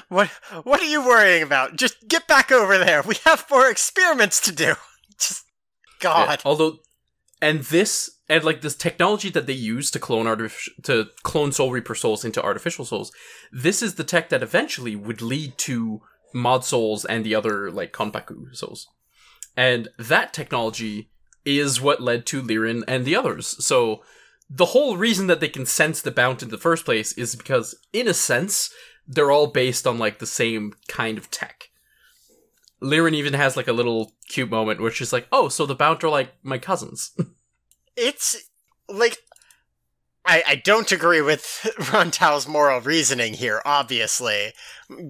[0.08, 0.28] What
[0.64, 1.76] what are you worrying about?
[1.76, 3.02] Just get back over there.
[3.02, 4.74] We have more experiments to do.
[5.18, 5.44] Just
[6.02, 6.42] Yeah, God.
[6.44, 6.78] although
[7.41, 11.70] and this and like this technology that they use to clone artif- to clone soul
[11.70, 13.12] reaper souls into artificial souls
[13.53, 16.01] this is the tech that eventually would lead to
[16.35, 18.89] mod souls and the other like konpaku souls.
[19.57, 21.09] And that technology
[21.45, 23.64] is what led to lirin and the others.
[23.64, 24.03] So
[24.51, 27.74] the whole reason that they can sense the bount in the first place is because
[27.93, 28.70] in a sense
[29.07, 31.70] they're all based on like the same kind of tech
[32.85, 36.05] lirin even has like a little cute moment where she's like oh so the bount
[36.05, 37.12] are like my cousins.
[37.97, 38.51] It's
[38.89, 39.18] like
[40.24, 41.43] I, I don't agree with
[41.78, 44.53] Rontao's moral reasoning here, obviously,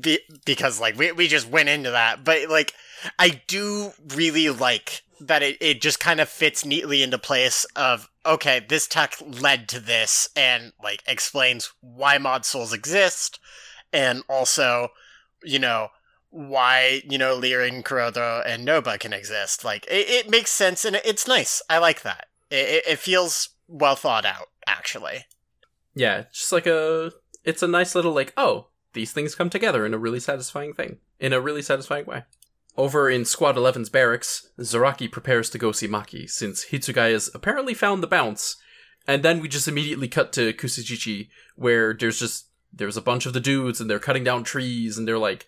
[0.00, 2.74] be, because like we we just went into that, but like
[3.18, 8.10] I do really like that it, it just kind of fits neatly into place of
[8.26, 13.38] okay, this tech led to this and like explains why mod souls exist
[13.92, 14.88] and also,
[15.44, 15.88] you know,
[16.34, 19.64] why, you know, Lirin, Kurodo, and Noba can exist.
[19.64, 21.62] Like it, it makes sense and it's nice.
[21.70, 22.26] I like that.
[22.50, 25.26] It, it feels well thought out, actually.
[25.94, 27.12] Yeah, just like a
[27.44, 30.98] it's a nice little like, oh, these things come together in a really satisfying thing.
[31.20, 32.24] In a really satisfying way.
[32.76, 38.02] Over in Squad 11's barracks, Zaraki prepares to go see Maki, since Hitsugaya's apparently found
[38.02, 38.56] the Bounts.
[39.06, 43.34] And then we just immediately cut to Kusajishi, where there's just there's a bunch of
[43.34, 45.46] the dudes and they're cutting down trees and they're like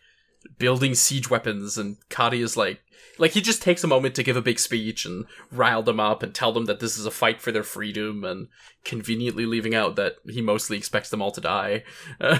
[0.58, 2.80] building siege weapons and Kari is like
[3.18, 6.22] like he just takes a moment to give a big speech and rile them up
[6.22, 8.48] and tell them that this is a fight for their freedom and
[8.84, 11.82] conveniently leaving out that he mostly expects them all to die.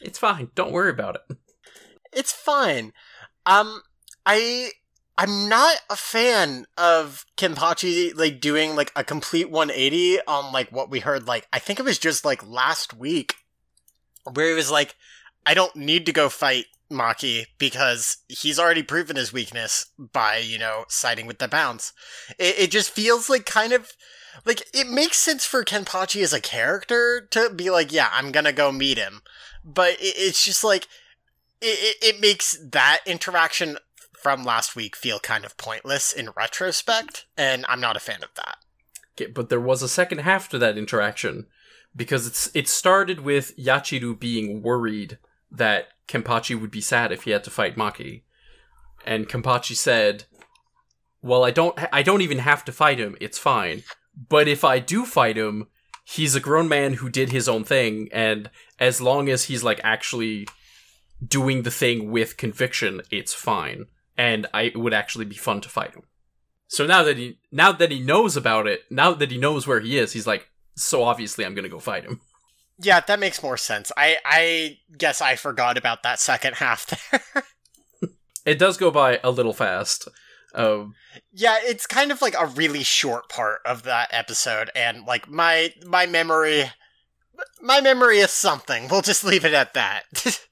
[0.00, 0.50] It's fine.
[0.54, 1.36] Don't worry about it.
[2.12, 2.92] It's fine.
[3.44, 3.82] Um,
[4.24, 4.70] I
[5.18, 10.90] I'm not a fan of Kenpachi like doing like a complete 180 on like what
[10.90, 13.36] we heard like I think it was just like last week
[14.32, 14.94] where he was like
[15.46, 20.58] I don't need to go fight Maki because he's already proven his weakness by, you
[20.58, 21.92] know, siding with the Bounts.
[22.38, 23.92] It, it just feels like kind of
[24.44, 28.52] like it makes sense for Kenpachi as a character to be like, yeah, I'm gonna
[28.52, 29.22] go meet him.
[29.64, 30.88] But it, it's just like
[31.60, 33.78] it, it, it makes that interaction
[34.12, 38.34] from last week feel kind of pointless in retrospect, and I'm not a fan of
[38.34, 38.58] that.
[39.14, 41.46] Okay, but there was a second half to that interaction
[41.94, 45.18] because it's it started with Yachiru being worried
[45.50, 48.22] that Kenpachi would be sad if he had to fight Maki.
[49.04, 50.24] And Kenpachi said,
[51.22, 53.16] "Well, I don't I don't even have to fight him.
[53.20, 53.82] It's fine.
[54.28, 55.68] But if I do fight him,
[56.04, 59.80] he's a grown man who did his own thing and as long as he's like
[59.82, 60.46] actually
[61.26, 63.86] doing the thing with conviction, it's fine.
[64.16, 66.04] And I it would actually be fun to fight him."
[66.68, 69.80] So now that he now that he knows about it, now that he knows where
[69.80, 72.20] he is, he's like, "So obviously I'm going to go fight him."
[72.78, 73.90] Yeah, that makes more sense.
[73.96, 76.86] I I guess I forgot about that second half
[77.32, 77.44] there.
[78.44, 80.08] It does go by a little fast.
[80.54, 80.94] Um,
[81.32, 85.72] yeah, it's kind of like a really short part of that episode and like my
[85.84, 86.70] my memory
[87.60, 88.88] my memory is something.
[88.88, 90.04] We'll just leave it at that.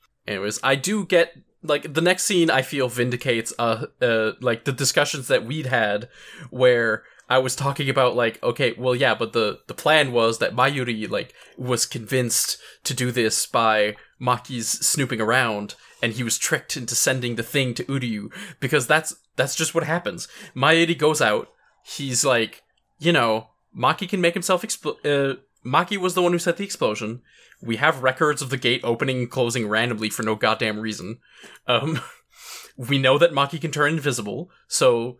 [0.26, 2.50] anyways, I do get like the next scene.
[2.50, 6.08] I feel vindicates uh, uh like the discussions that we'd had
[6.50, 10.54] where I was talking about like okay, well yeah, but the the plan was that
[10.54, 16.76] Mayuri like was convinced to do this by Maki's snooping around and he was tricked
[16.76, 20.28] into sending the thing to Uryu because that's that's just what happens.
[20.54, 21.48] Mayuri goes out,
[21.84, 22.62] he's like,
[22.98, 26.64] you know, Maki can make himself explode uh, Maki was the one who set the
[26.64, 27.22] explosion.
[27.62, 31.20] We have records of the gate opening and closing randomly for no goddamn reason.
[31.66, 32.00] Um,
[32.76, 35.18] we know that Maki can turn invisible, so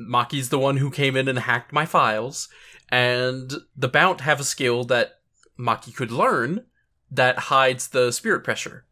[0.00, 2.48] Maki's the one who came in and hacked my files,
[2.88, 5.20] and the Bount have a skill that
[5.58, 6.66] Maki could learn
[7.10, 8.84] that hides the spirit pressure.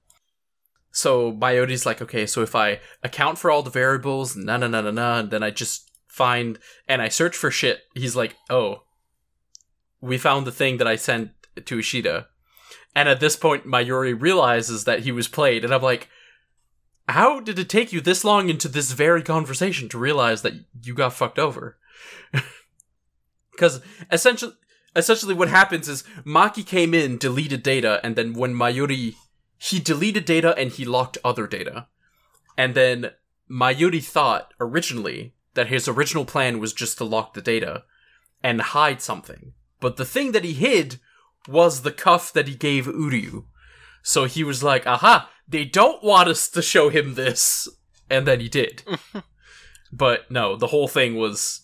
[0.91, 4.81] So Mayuri's like, okay, so if I account for all the variables, na na na
[4.81, 8.85] na na, and then I just find and I search for shit, he's like, oh,
[10.01, 11.31] we found the thing that I sent
[11.65, 12.29] to Ishida.
[12.95, 16.09] And at this point, Mayuri realizes that he was played, and I'm like,
[17.09, 20.95] how did it take you this long into this very conversation to realize that you
[20.95, 21.77] got fucked over?
[23.53, 23.81] Because
[24.11, 24.55] essentially,
[24.97, 29.15] essentially what happens is Maki came in, deleted data, and then when Mayuri
[29.59, 31.87] he deleted data and he locked other data,
[32.59, 33.13] and then
[33.51, 37.85] Mayuri thought originally that his original plan was just to lock the data
[38.43, 40.99] and hide something, but the thing that he hid
[41.49, 43.45] was the cuff that he gave Uryu.
[44.05, 45.31] So he was like, "Aha!
[45.49, 47.67] They don't want us to show him this,"
[48.09, 48.83] and then he did.
[49.93, 51.63] but no, the whole thing was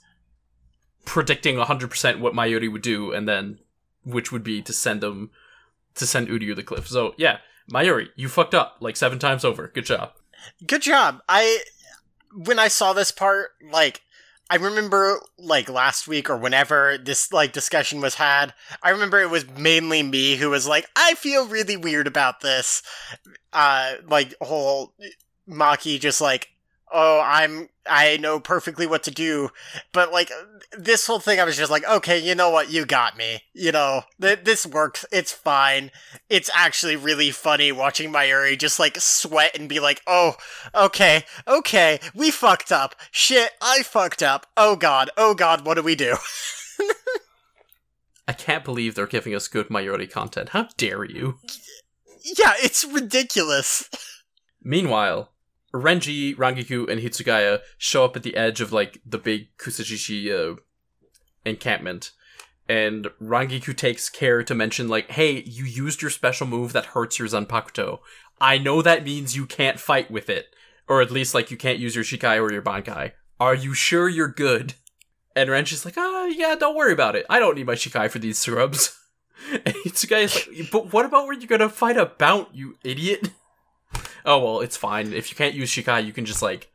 [1.05, 3.59] predicting 100% what Mayuri would do, and then
[4.05, 5.31] which would be to send him
[5.95, 6.89] to send Uryu the cliff.
[6.89, 7.39] So yeah,
[7.71, 9.69] Mayuri, you fucked up like seven times over.
[9.69, 10.13] Good job.
[10.67, 11.21] Good job.
[11.29, 11.63] I
[12.33, 14.01] when I saw this part, like
[14.51, 19.31] I remember like last week or whenever this like discussion was had, I remember it
[19.31, 22.83] was mainly me who was like, I feel really weird about this.
[23.53, 24.95] Uh like whole
[25.49, 26.50] Maki just like,
[26.93, 29.51] oh, I'm I know perfectly what to do.
[29.93, 30.31] But like
[30.77, 33.43] this whole thing I was just like, okay, you know what, you got me.
[33.53, 35.05] You know, th- this works.
[35.11, 35.91] It's fine.
[36.29, 40.35] It's actually really funny watching Mayuri just like sweat and be like, oh,
[40.75, 42.95] okay, okay, we fucked up.
[43.11, 44.47] Shit, I fucked up.
[44.57, 46.17] Oh god, oh god, what do we do?
[48.29, 50.51] I can't believe they're giving us good Mayuri content.
[50.51, 51.39] How dare you?
[52.25, 53.89] yeah, it's ridiculous.
[54.63, 55.33] Meanwhile,
[55.73, 60.57] Renji, Rangiku, and Hitsugaya show up at the edge of like the big Kusajishi uh,
[61.45, 62.13] encampment,
[62.69, 67.19] and Rangiku takes care to mention like, "Hey, you used your special move that hurts
[67.19, 68.01] your Zanpakuto.
[68.41, 70.55] I know that means you can't fight with it,
[70.89, 73.13] or at least like you can't use your Shikai or your Bankai.
[73.39, 74.75] Are you sure you're good?"
[75.37, 77.27] And Renji's like, "Ah, yeah, don't worry about it.
[77.31, 78.97] I don't need my Shikai for these scrubs."
[79.53, 83.31] And Hitsugaya's like, "But what about when you're gonna fight a Bount, you idiot?"
[84.25, 85.13] Oh well, it's fine.
[85.13, 86.71] If you can't use Shikai, you can just like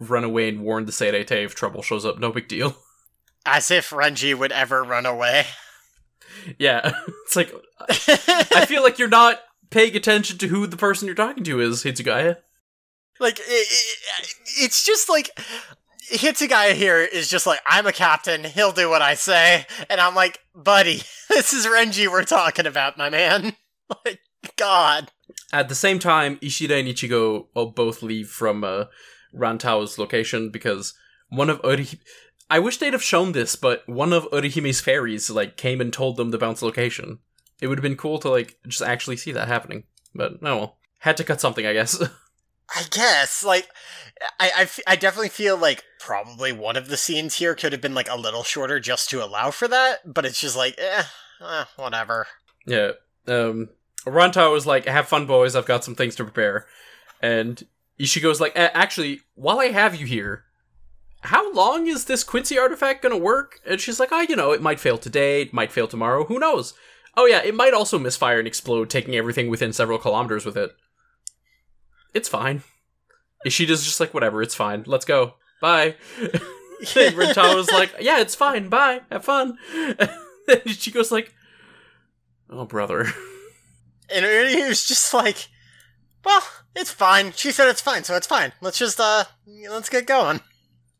[0.00, 2.18] run away and warn the Seireitei if trouble shows up.
[2.18, 2.76] No big deal.
[3.46, 5.46] As if Renji would ever run away.
[6.58, 6.92] yeah,
[7.24, 7.52] it's like
[7.88, 11.82] I feel like you're not paying attention to who the person you're talking to is,
[11.82, 12.36] Hitsugaya.
[13.18, 15.30] Like, it, it, it's just like.
[16.10, 19.64] Hitsugaya here is just like, I'm a captain, he'll do what I say.
[19.88, 21.00] And I'm like, buddy,
[21.30, 23.54] this is Renji we're talking about, my man.
[24.04, 24.20] like,
[24.56, 25.10] God.
[25.52, 28.84] At the same time, Ishida and Ichigo both leave from uh,
[29.34, 30.94] Rontao's location because
[31.28, 32.00] one of Orihime...
[32.50, 36.16] I wish they'd have shown this, but one of Orihime's fairies like came and told
[36.16, 37.20] them the Bount's location.
[37.62, 39.84] It would have been cool to like just actually see that happening.
[40.14, 40.78] But no, well.
[40.98, 42.00] Had to cut something, I guess.
[42.76, 43.68] I guess, like,
[44.38, 47.80] I, I, f- I definitely feel like probably one of the scenes here could have
[47.80, 51.02] been like a little shorter just to allow for that, but it's just like, eh,
[51.44, 52.28] eh whatever.
[52.66, 52.92] yeah.
[53.26, 53.70] Um,
[54.06, 55.54] Rontao was like, "Have fun, boys.
[55.54, 56.66] I've got some things to prepare."
[57.20, 57.62] And
[58.00, 60.44] Ichigo's like, "A- "Actually, while I have you here,
[61.22, 64.62] how long is this Quincy artifact gonna work?" And she's like, "Oh, you know, it
[64.62, 66.24] might fail today, it might fail tomorrow.
[66.24, 66.74] Who knows?
[67.16, 70.74] Oh yeah, it might also misfire and explode, taking everything within several kilometers with it.
[72.14, 72.62] It's fine."
[73.46, 74.82] Ishida's just like, "Whatever, it's fine.
[74.86, 75.34] Let's go.
[75.60, 75.94] Bye."
[76.82, 78.68] Rontao was like, "Yeah, it's fine.
[78.68, 79.02] Bye.
[79.12, 79.98] Have fun." and
[80.48, 81.32] Ichigo's like,
[82.50, 83.06] "Oh, brother."
[84.12, 85.48] And he was just like,
[86.24, 86.42] well,
[86.76, 87.32] it's fine.
[87.32, 88.52] She said it's fine, so it's fine.
[88.60, 90.40] Let's just, uh, let's get going.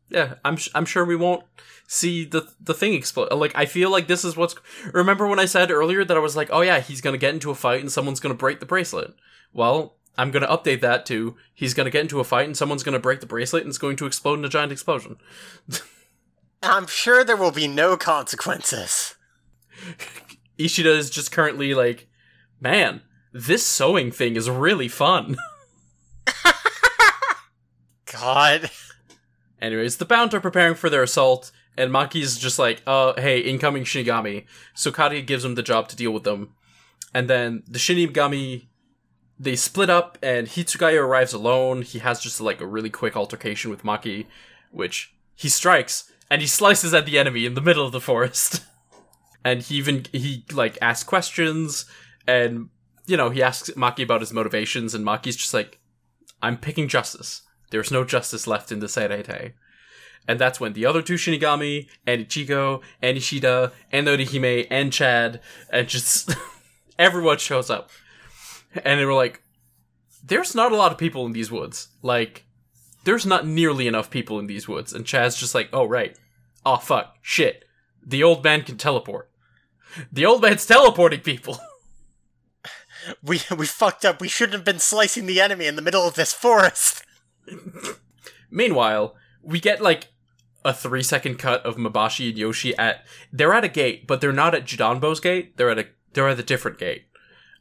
[0.09, 1.45] Yeah, I'm sh- I'm sure we won't
[1.87, 3.33] see the the thing explode.
[3.33, 4.55] Like I feel like this is what's.
[4.93, 7.51] Remember when I said earlier that I was like, oh yeah, he's gonna get into
[7.51, 9.15] a fight and someone's gonna break the bracelet.
[9.55, 12.99] Well, I'm gonna update that to he's gonna get into a fight and someone's gonna
[12.99, 15.17] break the bracelet and it's going to explode in a giant explosion.
[16.63, 19.17] I'm sure there will be no consequences.
[20.59, 22.07] Ishida is just currently like,
[22.63, 23.03] man,
[23.33, 25.37] this sewing thing is really fun.
[28.13, 28.71] God.
[29.61, 33.85] Anyways, the Bount are preparing for their assault, and Maki's just like, uh, hey, incoming
[33.85, 34.45] Shinigami.
[34.75, 36.55] So Kariya gives him the job to deal with them.
[37.15, 38.67] And then the Shinigami,
[39.39, 41.83] they split up, and Hitsugaya arrives alone.
[41.83, 44.27] He has just like a really quick altercation with Maki,
[44.71, 48.65] which he strikes, and he slices at the enemy in the middle of the forest.
[49.45, 51.87] and he even, he like asks questions,
[52.27, 52.69] and,
[53.07, 55.81] you know, he asks Maki about his motivations, and Maki's just like,
[56.43, 57.43] I'm picking justice.
[57.71, 59.53] There's no justice left in the Seireitei.
[60.29, 65.41] And that's when the other two Shinigami, and Ichigo, and Ishida, and Orihime, and Chad,
[65.71, 66.35] and just
[66.99, 67.91] everyone shows up.
[68.85, 69.43] And they were like,
[70.23, 71.89] there's not a lot of people in these woods.
[72.03, 72.45] Like,
[73.05, 74.93] there's not nearly enough people in these woods.
[74.93, 76.17] And Chad's just like, oh, right.
[76.65, 77.17] Oh, fuck.
[77.21, 77.65] Shit.
[78.07, 79.31] The old man can teleport.
[80.13, 81.59] The old man's teleporting people.
[83.23, 84.21] We, we fucked up.
[84.21, 87.05] We shouldn't have been slicing the enemy in the middle of this forest.
[88.51, 90.09] Meanwhile, we get like
[90.65, 94.33] a three second cut of Mabashi and Yoshi at they're at a gate, but they're
[94.33, 95.57] not at Jidanbo's gate.
[95.57, 97.05] They're at a they're at a different gate.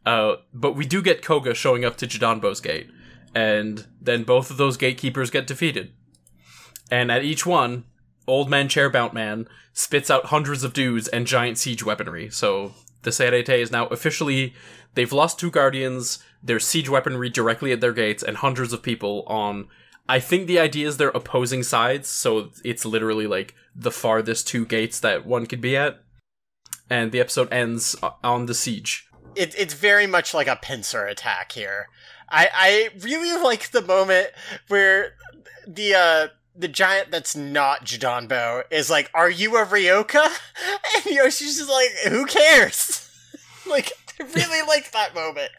[0.05, 2.89] Uh, but we do get Koga showing up to Jidanbo's gate,
[3.35, 5.93] and then both of those gatekeepers get defeated.
[6.89, 7.85] And at each one,
[8.27, 12.29] Old Man Chairbout Man spits out hundreds of dudes and giant siege weaponry.
[12.29, 12.73] So
[13.03, 14.53] the Seireitei is now officially
[14.95, 16.23] they've lost two guardians.
[16.43, 19.67] There's siege weaponry directly at their gates and hundreds of people on.
[20.09, 24.65] I think the idea is they're opposing sides, so it's literally like the farthest two
[24.65, 26.01] gates that one could be at.
[26.89, 29.07] And the episode ends on the siege.
[29.35, 31.87] it, it's very much like a pincer attack here.
[32.29, 34.29] I, I really like the moment
[34.67, 35.13] where
[35.67, 40.27] the uh the giant that's not Jidanbo is like, "Are you a Ryoka?"
[40.95, 43.09] And Yoshi's just like, "Who cares?"
[43.67, 45.51] like, I really liked that moment.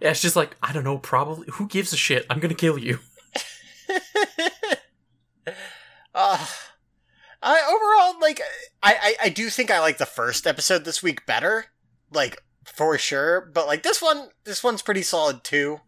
[0.00, 0.98] Yeah, it's just like I don't know.
[0.98, 2.26] Probably who gives a shit?
[2.28, 2.98] I'm gonna kill you.
[6.14, 6.46] uh,
[7.42, 8.40] I overall like
[8.82, 11.66] I, I I do think I like the first episode this week better,
[12.12, 13.40] like for sure.
[13.52, 15.80] But like this one, this one's pretty solid too.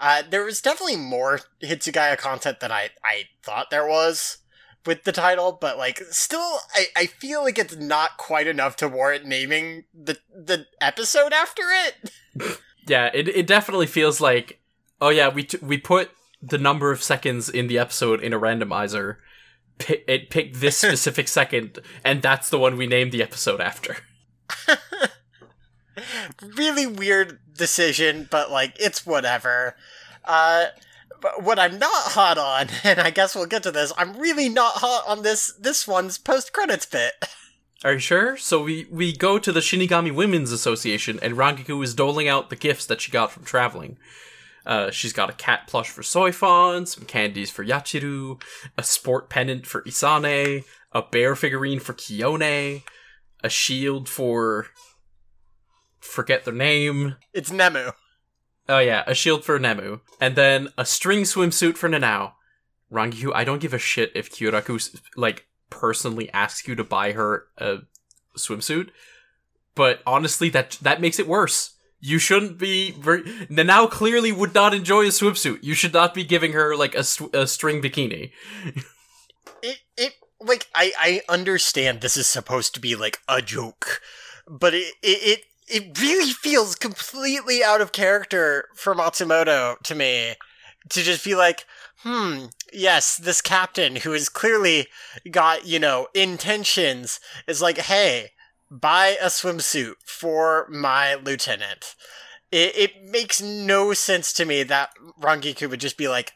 [0.00, 4.38] Uh, there was definitely more Hitsugaya content than I I thought there was
[4.86, 8.88] with the title, but like still, I I feel like it's not quite enough to
[8.88, 12.58] warrant naming the the episode after it.
[12.86, 14.58] Yeah, it it definitely feels like
[15.00, 16.10] oh yeah we t- we put
[16.42, 19.16] the number of seconds in the episode in a randomizer.
[19.78, 23.98] Pi- it picked this specific second, and that's the one we named the episode after.
[26.56, 29.76] really weird decision, but like it's whatever.
[30.24, 30.66] Uh
[31.20, 34.48] but what I'm not hot on, and I guess we'll get to this, I'm really
[34.48, 37.12] not hot on this this one's post credits bit.
[37.84, 38.36] Are you sure?
[38.36, 42.56] So we we go to the Shinigami Women's Association, and Rangiku is doling out the
[42.56, 43.96] gifts that she got from traveling.
[44.66, 48.40] Uh, she's got a cat plush for Soifon, some candies for Yachiru,
[48.76, 52.82] a sport pendant for Isane, a bear figurine for Kiyone,
[53.42, 54.66] a shield for
[56.10, 57.16] forget their name.
[57.32, 57.92] It's Nemu.
[58.68, 62.32] Oh yeah, a shield for Nemu, and then a string swimsuit for Nanao.
[62.92, 67.46] Rangiku, I don't give a shit if Kyoraku like personally asks you to buy her
[67.58, 67.78] a
[68.36, 68.90] swimsuit,
[69.74, 71.74] but honestly, that that makes it worse.
[72.00, 72.92] You shouldn't be.
[72.92, 75.58] Very, Nanao clearly would not enjoy a swimsuit.
[75.62, 78.32] You should not be giving her like a, sw- a string bikini.
[79.62, 84.00] It it like I I understand this is supposed to be like a joke,
[84.48, 85.40] but it it it,
[85.70, 90.34] it really feels completely out of character for Matsumoto to me
[90.88, 91.64] to just be like,
[91.98, 94.88] hmm, yes, this captain who has clearly
[95.30, 98.30] got, you know, intentions is like, hey,
[98.70, 101.94] buy a swimsuit for my lieutenant.
[102.50, 104.90] It, it makes no sense to me that
[105.20, 106.32] Rangiku would just be like,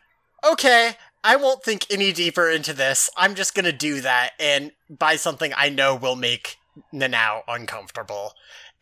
[0.48, 0.92] okay,
[1.24, 3.08] I won't think any deeper into this.
[3.16, 6.58] I'm just gonna do that and buy something I know will make
[6.92, 8.34] Nanao uncomfortable.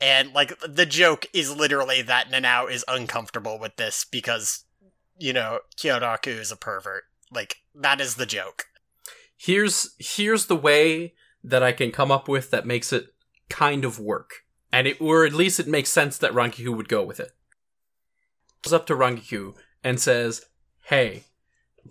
[0.02, 4.64] And like the joke is literally that Nanao is uncomfortable with this because,
[5.16, 7.04] you know, Kyoraku is a pervert.
[7.30, 8.66] Like that is the joke.
[9.36, 13.14] Here's here's the way that I can come up with that makes it
[13.48, 17.04] kind of work, and it or at least it makes sense that Rangiku would go
[17.04, 17.30] with it.
[18.64, 20.46] Goes up to Rangiku and says,
[20.86, 21.24] "Hey,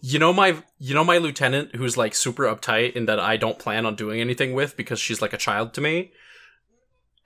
[0.02, 3.60] you know my you know my lieutenant who's like super uptight and that I don't
[3.60, 6.12] plan on doing anything with because she's like a child to me."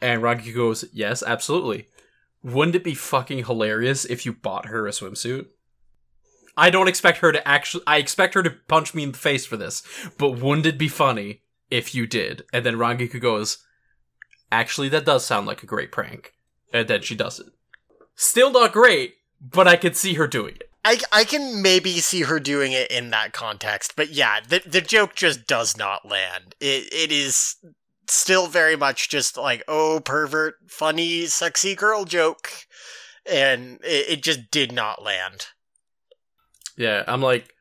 [0.01, 1.89] And Rangiku goes, "Yes, absolutely.
[2.43, 5.47] Wouldn't it be fucking hilarious if you bought her a swimsuit?"
[6.57, 7.83] I don't expect her to actually.
[7.85, 9.83] I expect her to punch me in the face for this,
[10.17, 12.43] but wouldn't it be funny if you did?
[12.53, 13.65] And then Rangiku goes,
[14.51, 16.33] "Actually, that does sound like a great prank."
[16.71, 17.47] And then she does it.
[18.15, 20.69] Still not great, but I could see her doing it.
[20.85, 24.81] I, I can maybe see her doing it in that context, but yeah, the the
[24.81, 26.55] joke just does not land.
[26.59, 27.55] It it is
[28.09, 32.49] still very much just like oh pervert, funny, sexy girl joke,
[33.29, 35.47] and it, it just did not land.
[36.77, 37.53] Yeah, I'm like,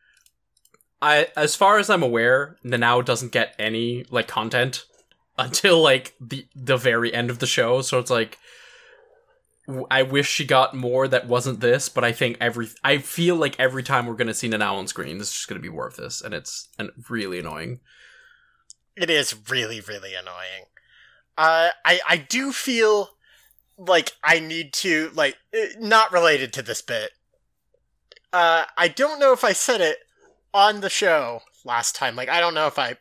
[1.01, 4.85] I as far as I'm aware, Nanao doesn't get any like content
[5.39, 7.83] until like the the very end of the show.
[7.83, 8.39] So it's like,
[9.91, 13.59] I wish she got more that wasn't this, but I think every I feel like
[13.59, 16.21] every time we're gonna see Nanao on screen, this is just gonna be of this,
[16.21, 17.81] and it's and really annoying.
[18.97, 20.67] It is really really annoying.
[21.37, 23.11] Uh, I I do feel
[23.77, 27.11] like I need to like eh, not related to this bit.
[28.33, 29.99] Uh, I don't know if I said it
[30.53, 32.17] on the show last time.
[32.17, 32.97] Like I don't know if I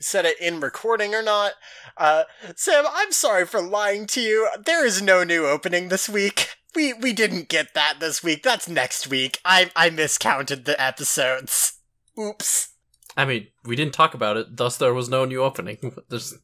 [0.00, 1.52] said it in recording or not.
[1.96, 2.24] Uh,
[2.56, 4.48] Sam, I'm sorry for lying to you.
[4.64, 6.48] There is no new opening this week.
[6.74, 8.42] We we didn't get that this week.
[8.42, 9.40] That's next week.
[9.44, 11.74] I I miscounted the episodes.
[12.18, 12.71] Oops.
[13.16, 15.78] I mean, we didn't talk about it, thus there was no new opening.
[16.08, 16.34] This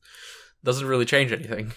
[0.65, 1.73] doesn't really change anything.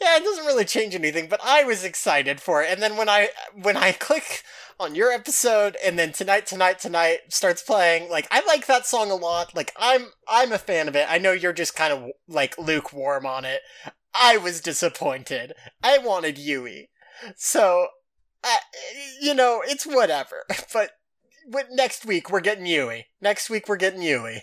[0.00, 2.70] Yeah, it doesn't really change anything, but I was excited for it.
[2.70, 4.42] And then when I when I click
[4.78, 9.10] on your episode and then tonight tonight tonight starts playing, like I like that song
[9.10, 9.54] a lot.
[9.54, 11.06] Like I'm I'm a fan of it.
[11.10, 13.62] I know you're just kind of like lukewarm on it.
[14.14, 15.54] I was disappointed.
[15.82, 16.90] I wanted Yui.
[17.36, 17.88] So
[18.44, 18.56] uh,
[19.20, 20.44] you know, it's whatever.
[20.72, 20.90] But
[21.70, 23.06] next week we're getting Yui.
[23.20, 24.42] Next week we're getting Yui.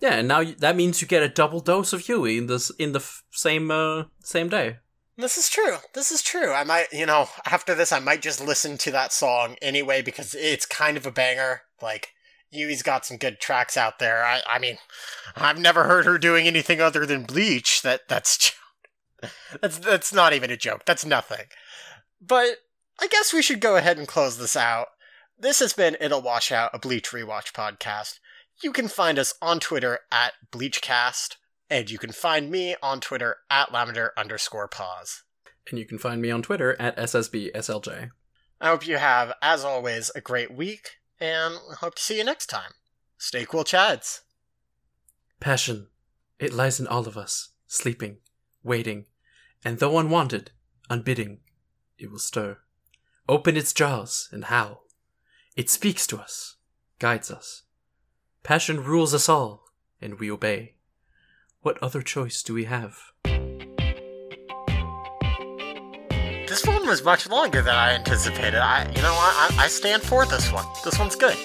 [0.00, 2.92] Yeah, and now that means you get a double dose of Yui in this in
[2.92, 4.78] the f- same uh, same day.
[5.16, 5.76] This is true.
[5.92, 6.52] This is true.
[6.52, 10.34] I might, you know, after this, I might just listen to that song anyway because
[10.34, 11.62] it's kind of a banger.
[11.82, 12.14] Like,
[12.50, 14.24] Yui's got some good tracks out there.
[14.24, 14.78] I, I mean,
[15.36, 17.82] I've never heard her doing anything other than Bleach.
[17.82, 18.52] That that's
[19.60, 20.84] that's that's not even a joke.
[20.86, 21.46] That's nothing.
[22.20, 22.56] But
[22.98, 24.88] I guess we should go ahead and close this out.
[25.42, 28.18] This has been It'll Wash Out, a Bleach Rewatch podcast.
[28.62, 31.36] You can find us on Twitter at BleachCast,
[31.70, 35.22] and you can find me on Twitter at Lavender underscore pause.
[35.70, 38.10] And you can find me on Twitter at SSBSLJ.
[38.60, 42.48] I hope you have, as always, a great week, and hope to see you next
[42.48, 42.72] time.
[43.16, 44.20] Stay cool, Chads.
[45.40, 45.86] Passion.
[46.38, 48.18] It lies in all of us, sleeping,
[48.62, 49.06] waiting,
[49.64, 50.50] and though unwanted,
[50.90, 51.38] unbidding,
[51.98, 52.58] it will stir.
[53.26, 54.82] Open its jaws and howl.
[55.60, 56.56] It speaks to us,
[56.98, 57.64] guides us.
[58.42, 59.66] Passion rules us all,
[60.00, 60.76] and we obey.
[61.60, 62.96] What other choice do we have?
[66.48, 68.58] This one was much longer than I anticipated.
[68.58, 70.64] I, you know, I, I I stand for this one.
[70.82, 71.36] This one's good.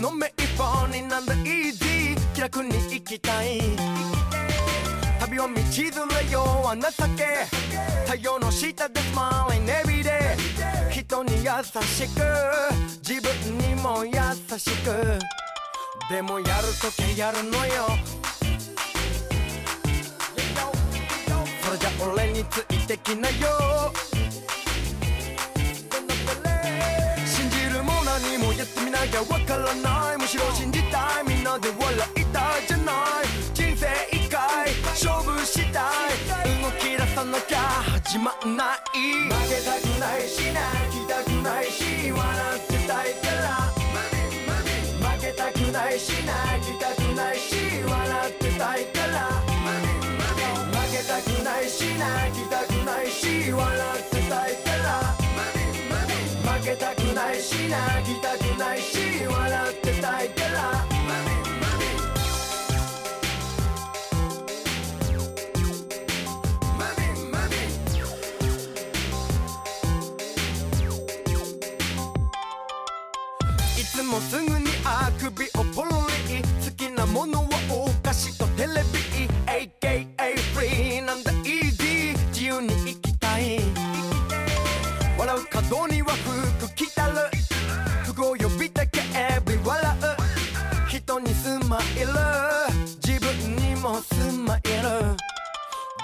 [0.00, 2.34] 左右のメイポになんだイージー。
[2.34, 3.60] 気楽に生きたい。
[5.20, 6.82] 旅を道連れよは情
[7.16, 7.44] け。
[8.06, 10.36] 太陽の下でスマイルネビで。
[10.90, 11.50] 人に優
[11.82, 12.22] しく。
[13.06, 14.12] 自分にも優
[14.58, 15.18] しく。
[16.08, 17.86] でもやるときやるのよ。
[21.62, 23.92] それじゃ俺についてきなよ。
[28.60, 29.74] やってみなきゃわから。
[29.76, 32.94] ないむしろ信じたいみんなで笑いたいじゃない
[33.54, 35.88] 人生一回勝負した
[36.44, 37.58] い動き出さなきゃ
[38.04, 39.00] 始まんない
[39.30, 40.60] 負けたくないし泣
[40.92, 42.20] きたくないし笑
[42.58, 43.72] ってたいから
[45.08, 47.54] 負けたくないし泣きたくないし
[47.88, 49.40] 笑ってたいから
[50.68, 53.64] 負けたくないし泣きたくないし笑
[53.98, 55.16] ってたいから
[56.52, 58.99] 負けたくないし泣きたくないし i nice.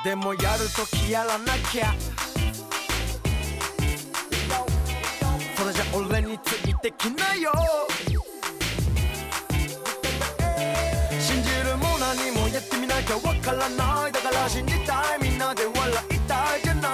[0.07, 1.93] でもやるときやらなきゃ。
[5.57, 7.51] それじゃ俺についてきなよ。
[11.19, 14.13] 信じるも何もやってみなきゃわからない。
[14.13, 15.23] だから信じたい。
[15.25, 15.75] みんなで笑
[16.15, 16.93] いたいじゃない。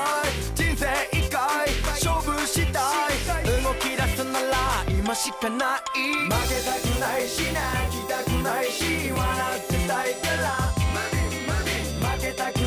[0.55, 1.69] 人生一回
[2.01, 3.63] 勝負したい。
[3.63, 4.57] 動き出すなら
[4.89, 5.81] 今しかない。
[6.31, 10.82] 負けたくないし泣きたくないし笑ってたいから。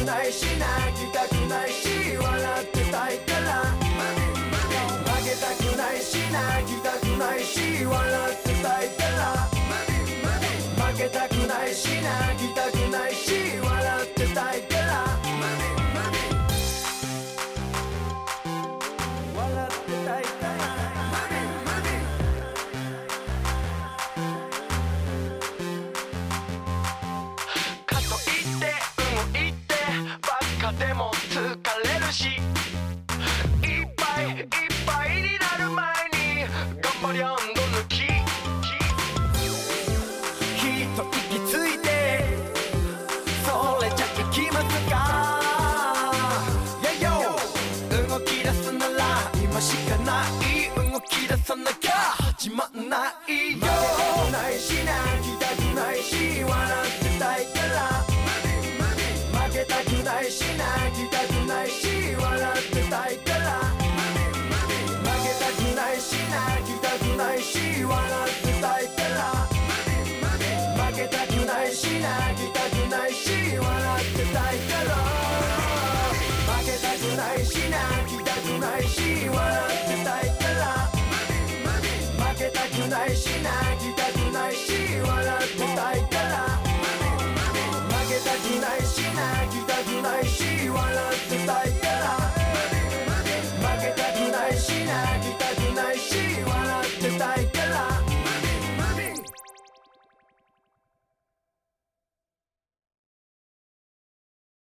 [0.05, 3.63] ないし泣きたくないし笑ってたいから。
[4.45, 8.44] 負けたくないし泣きたくないし笑って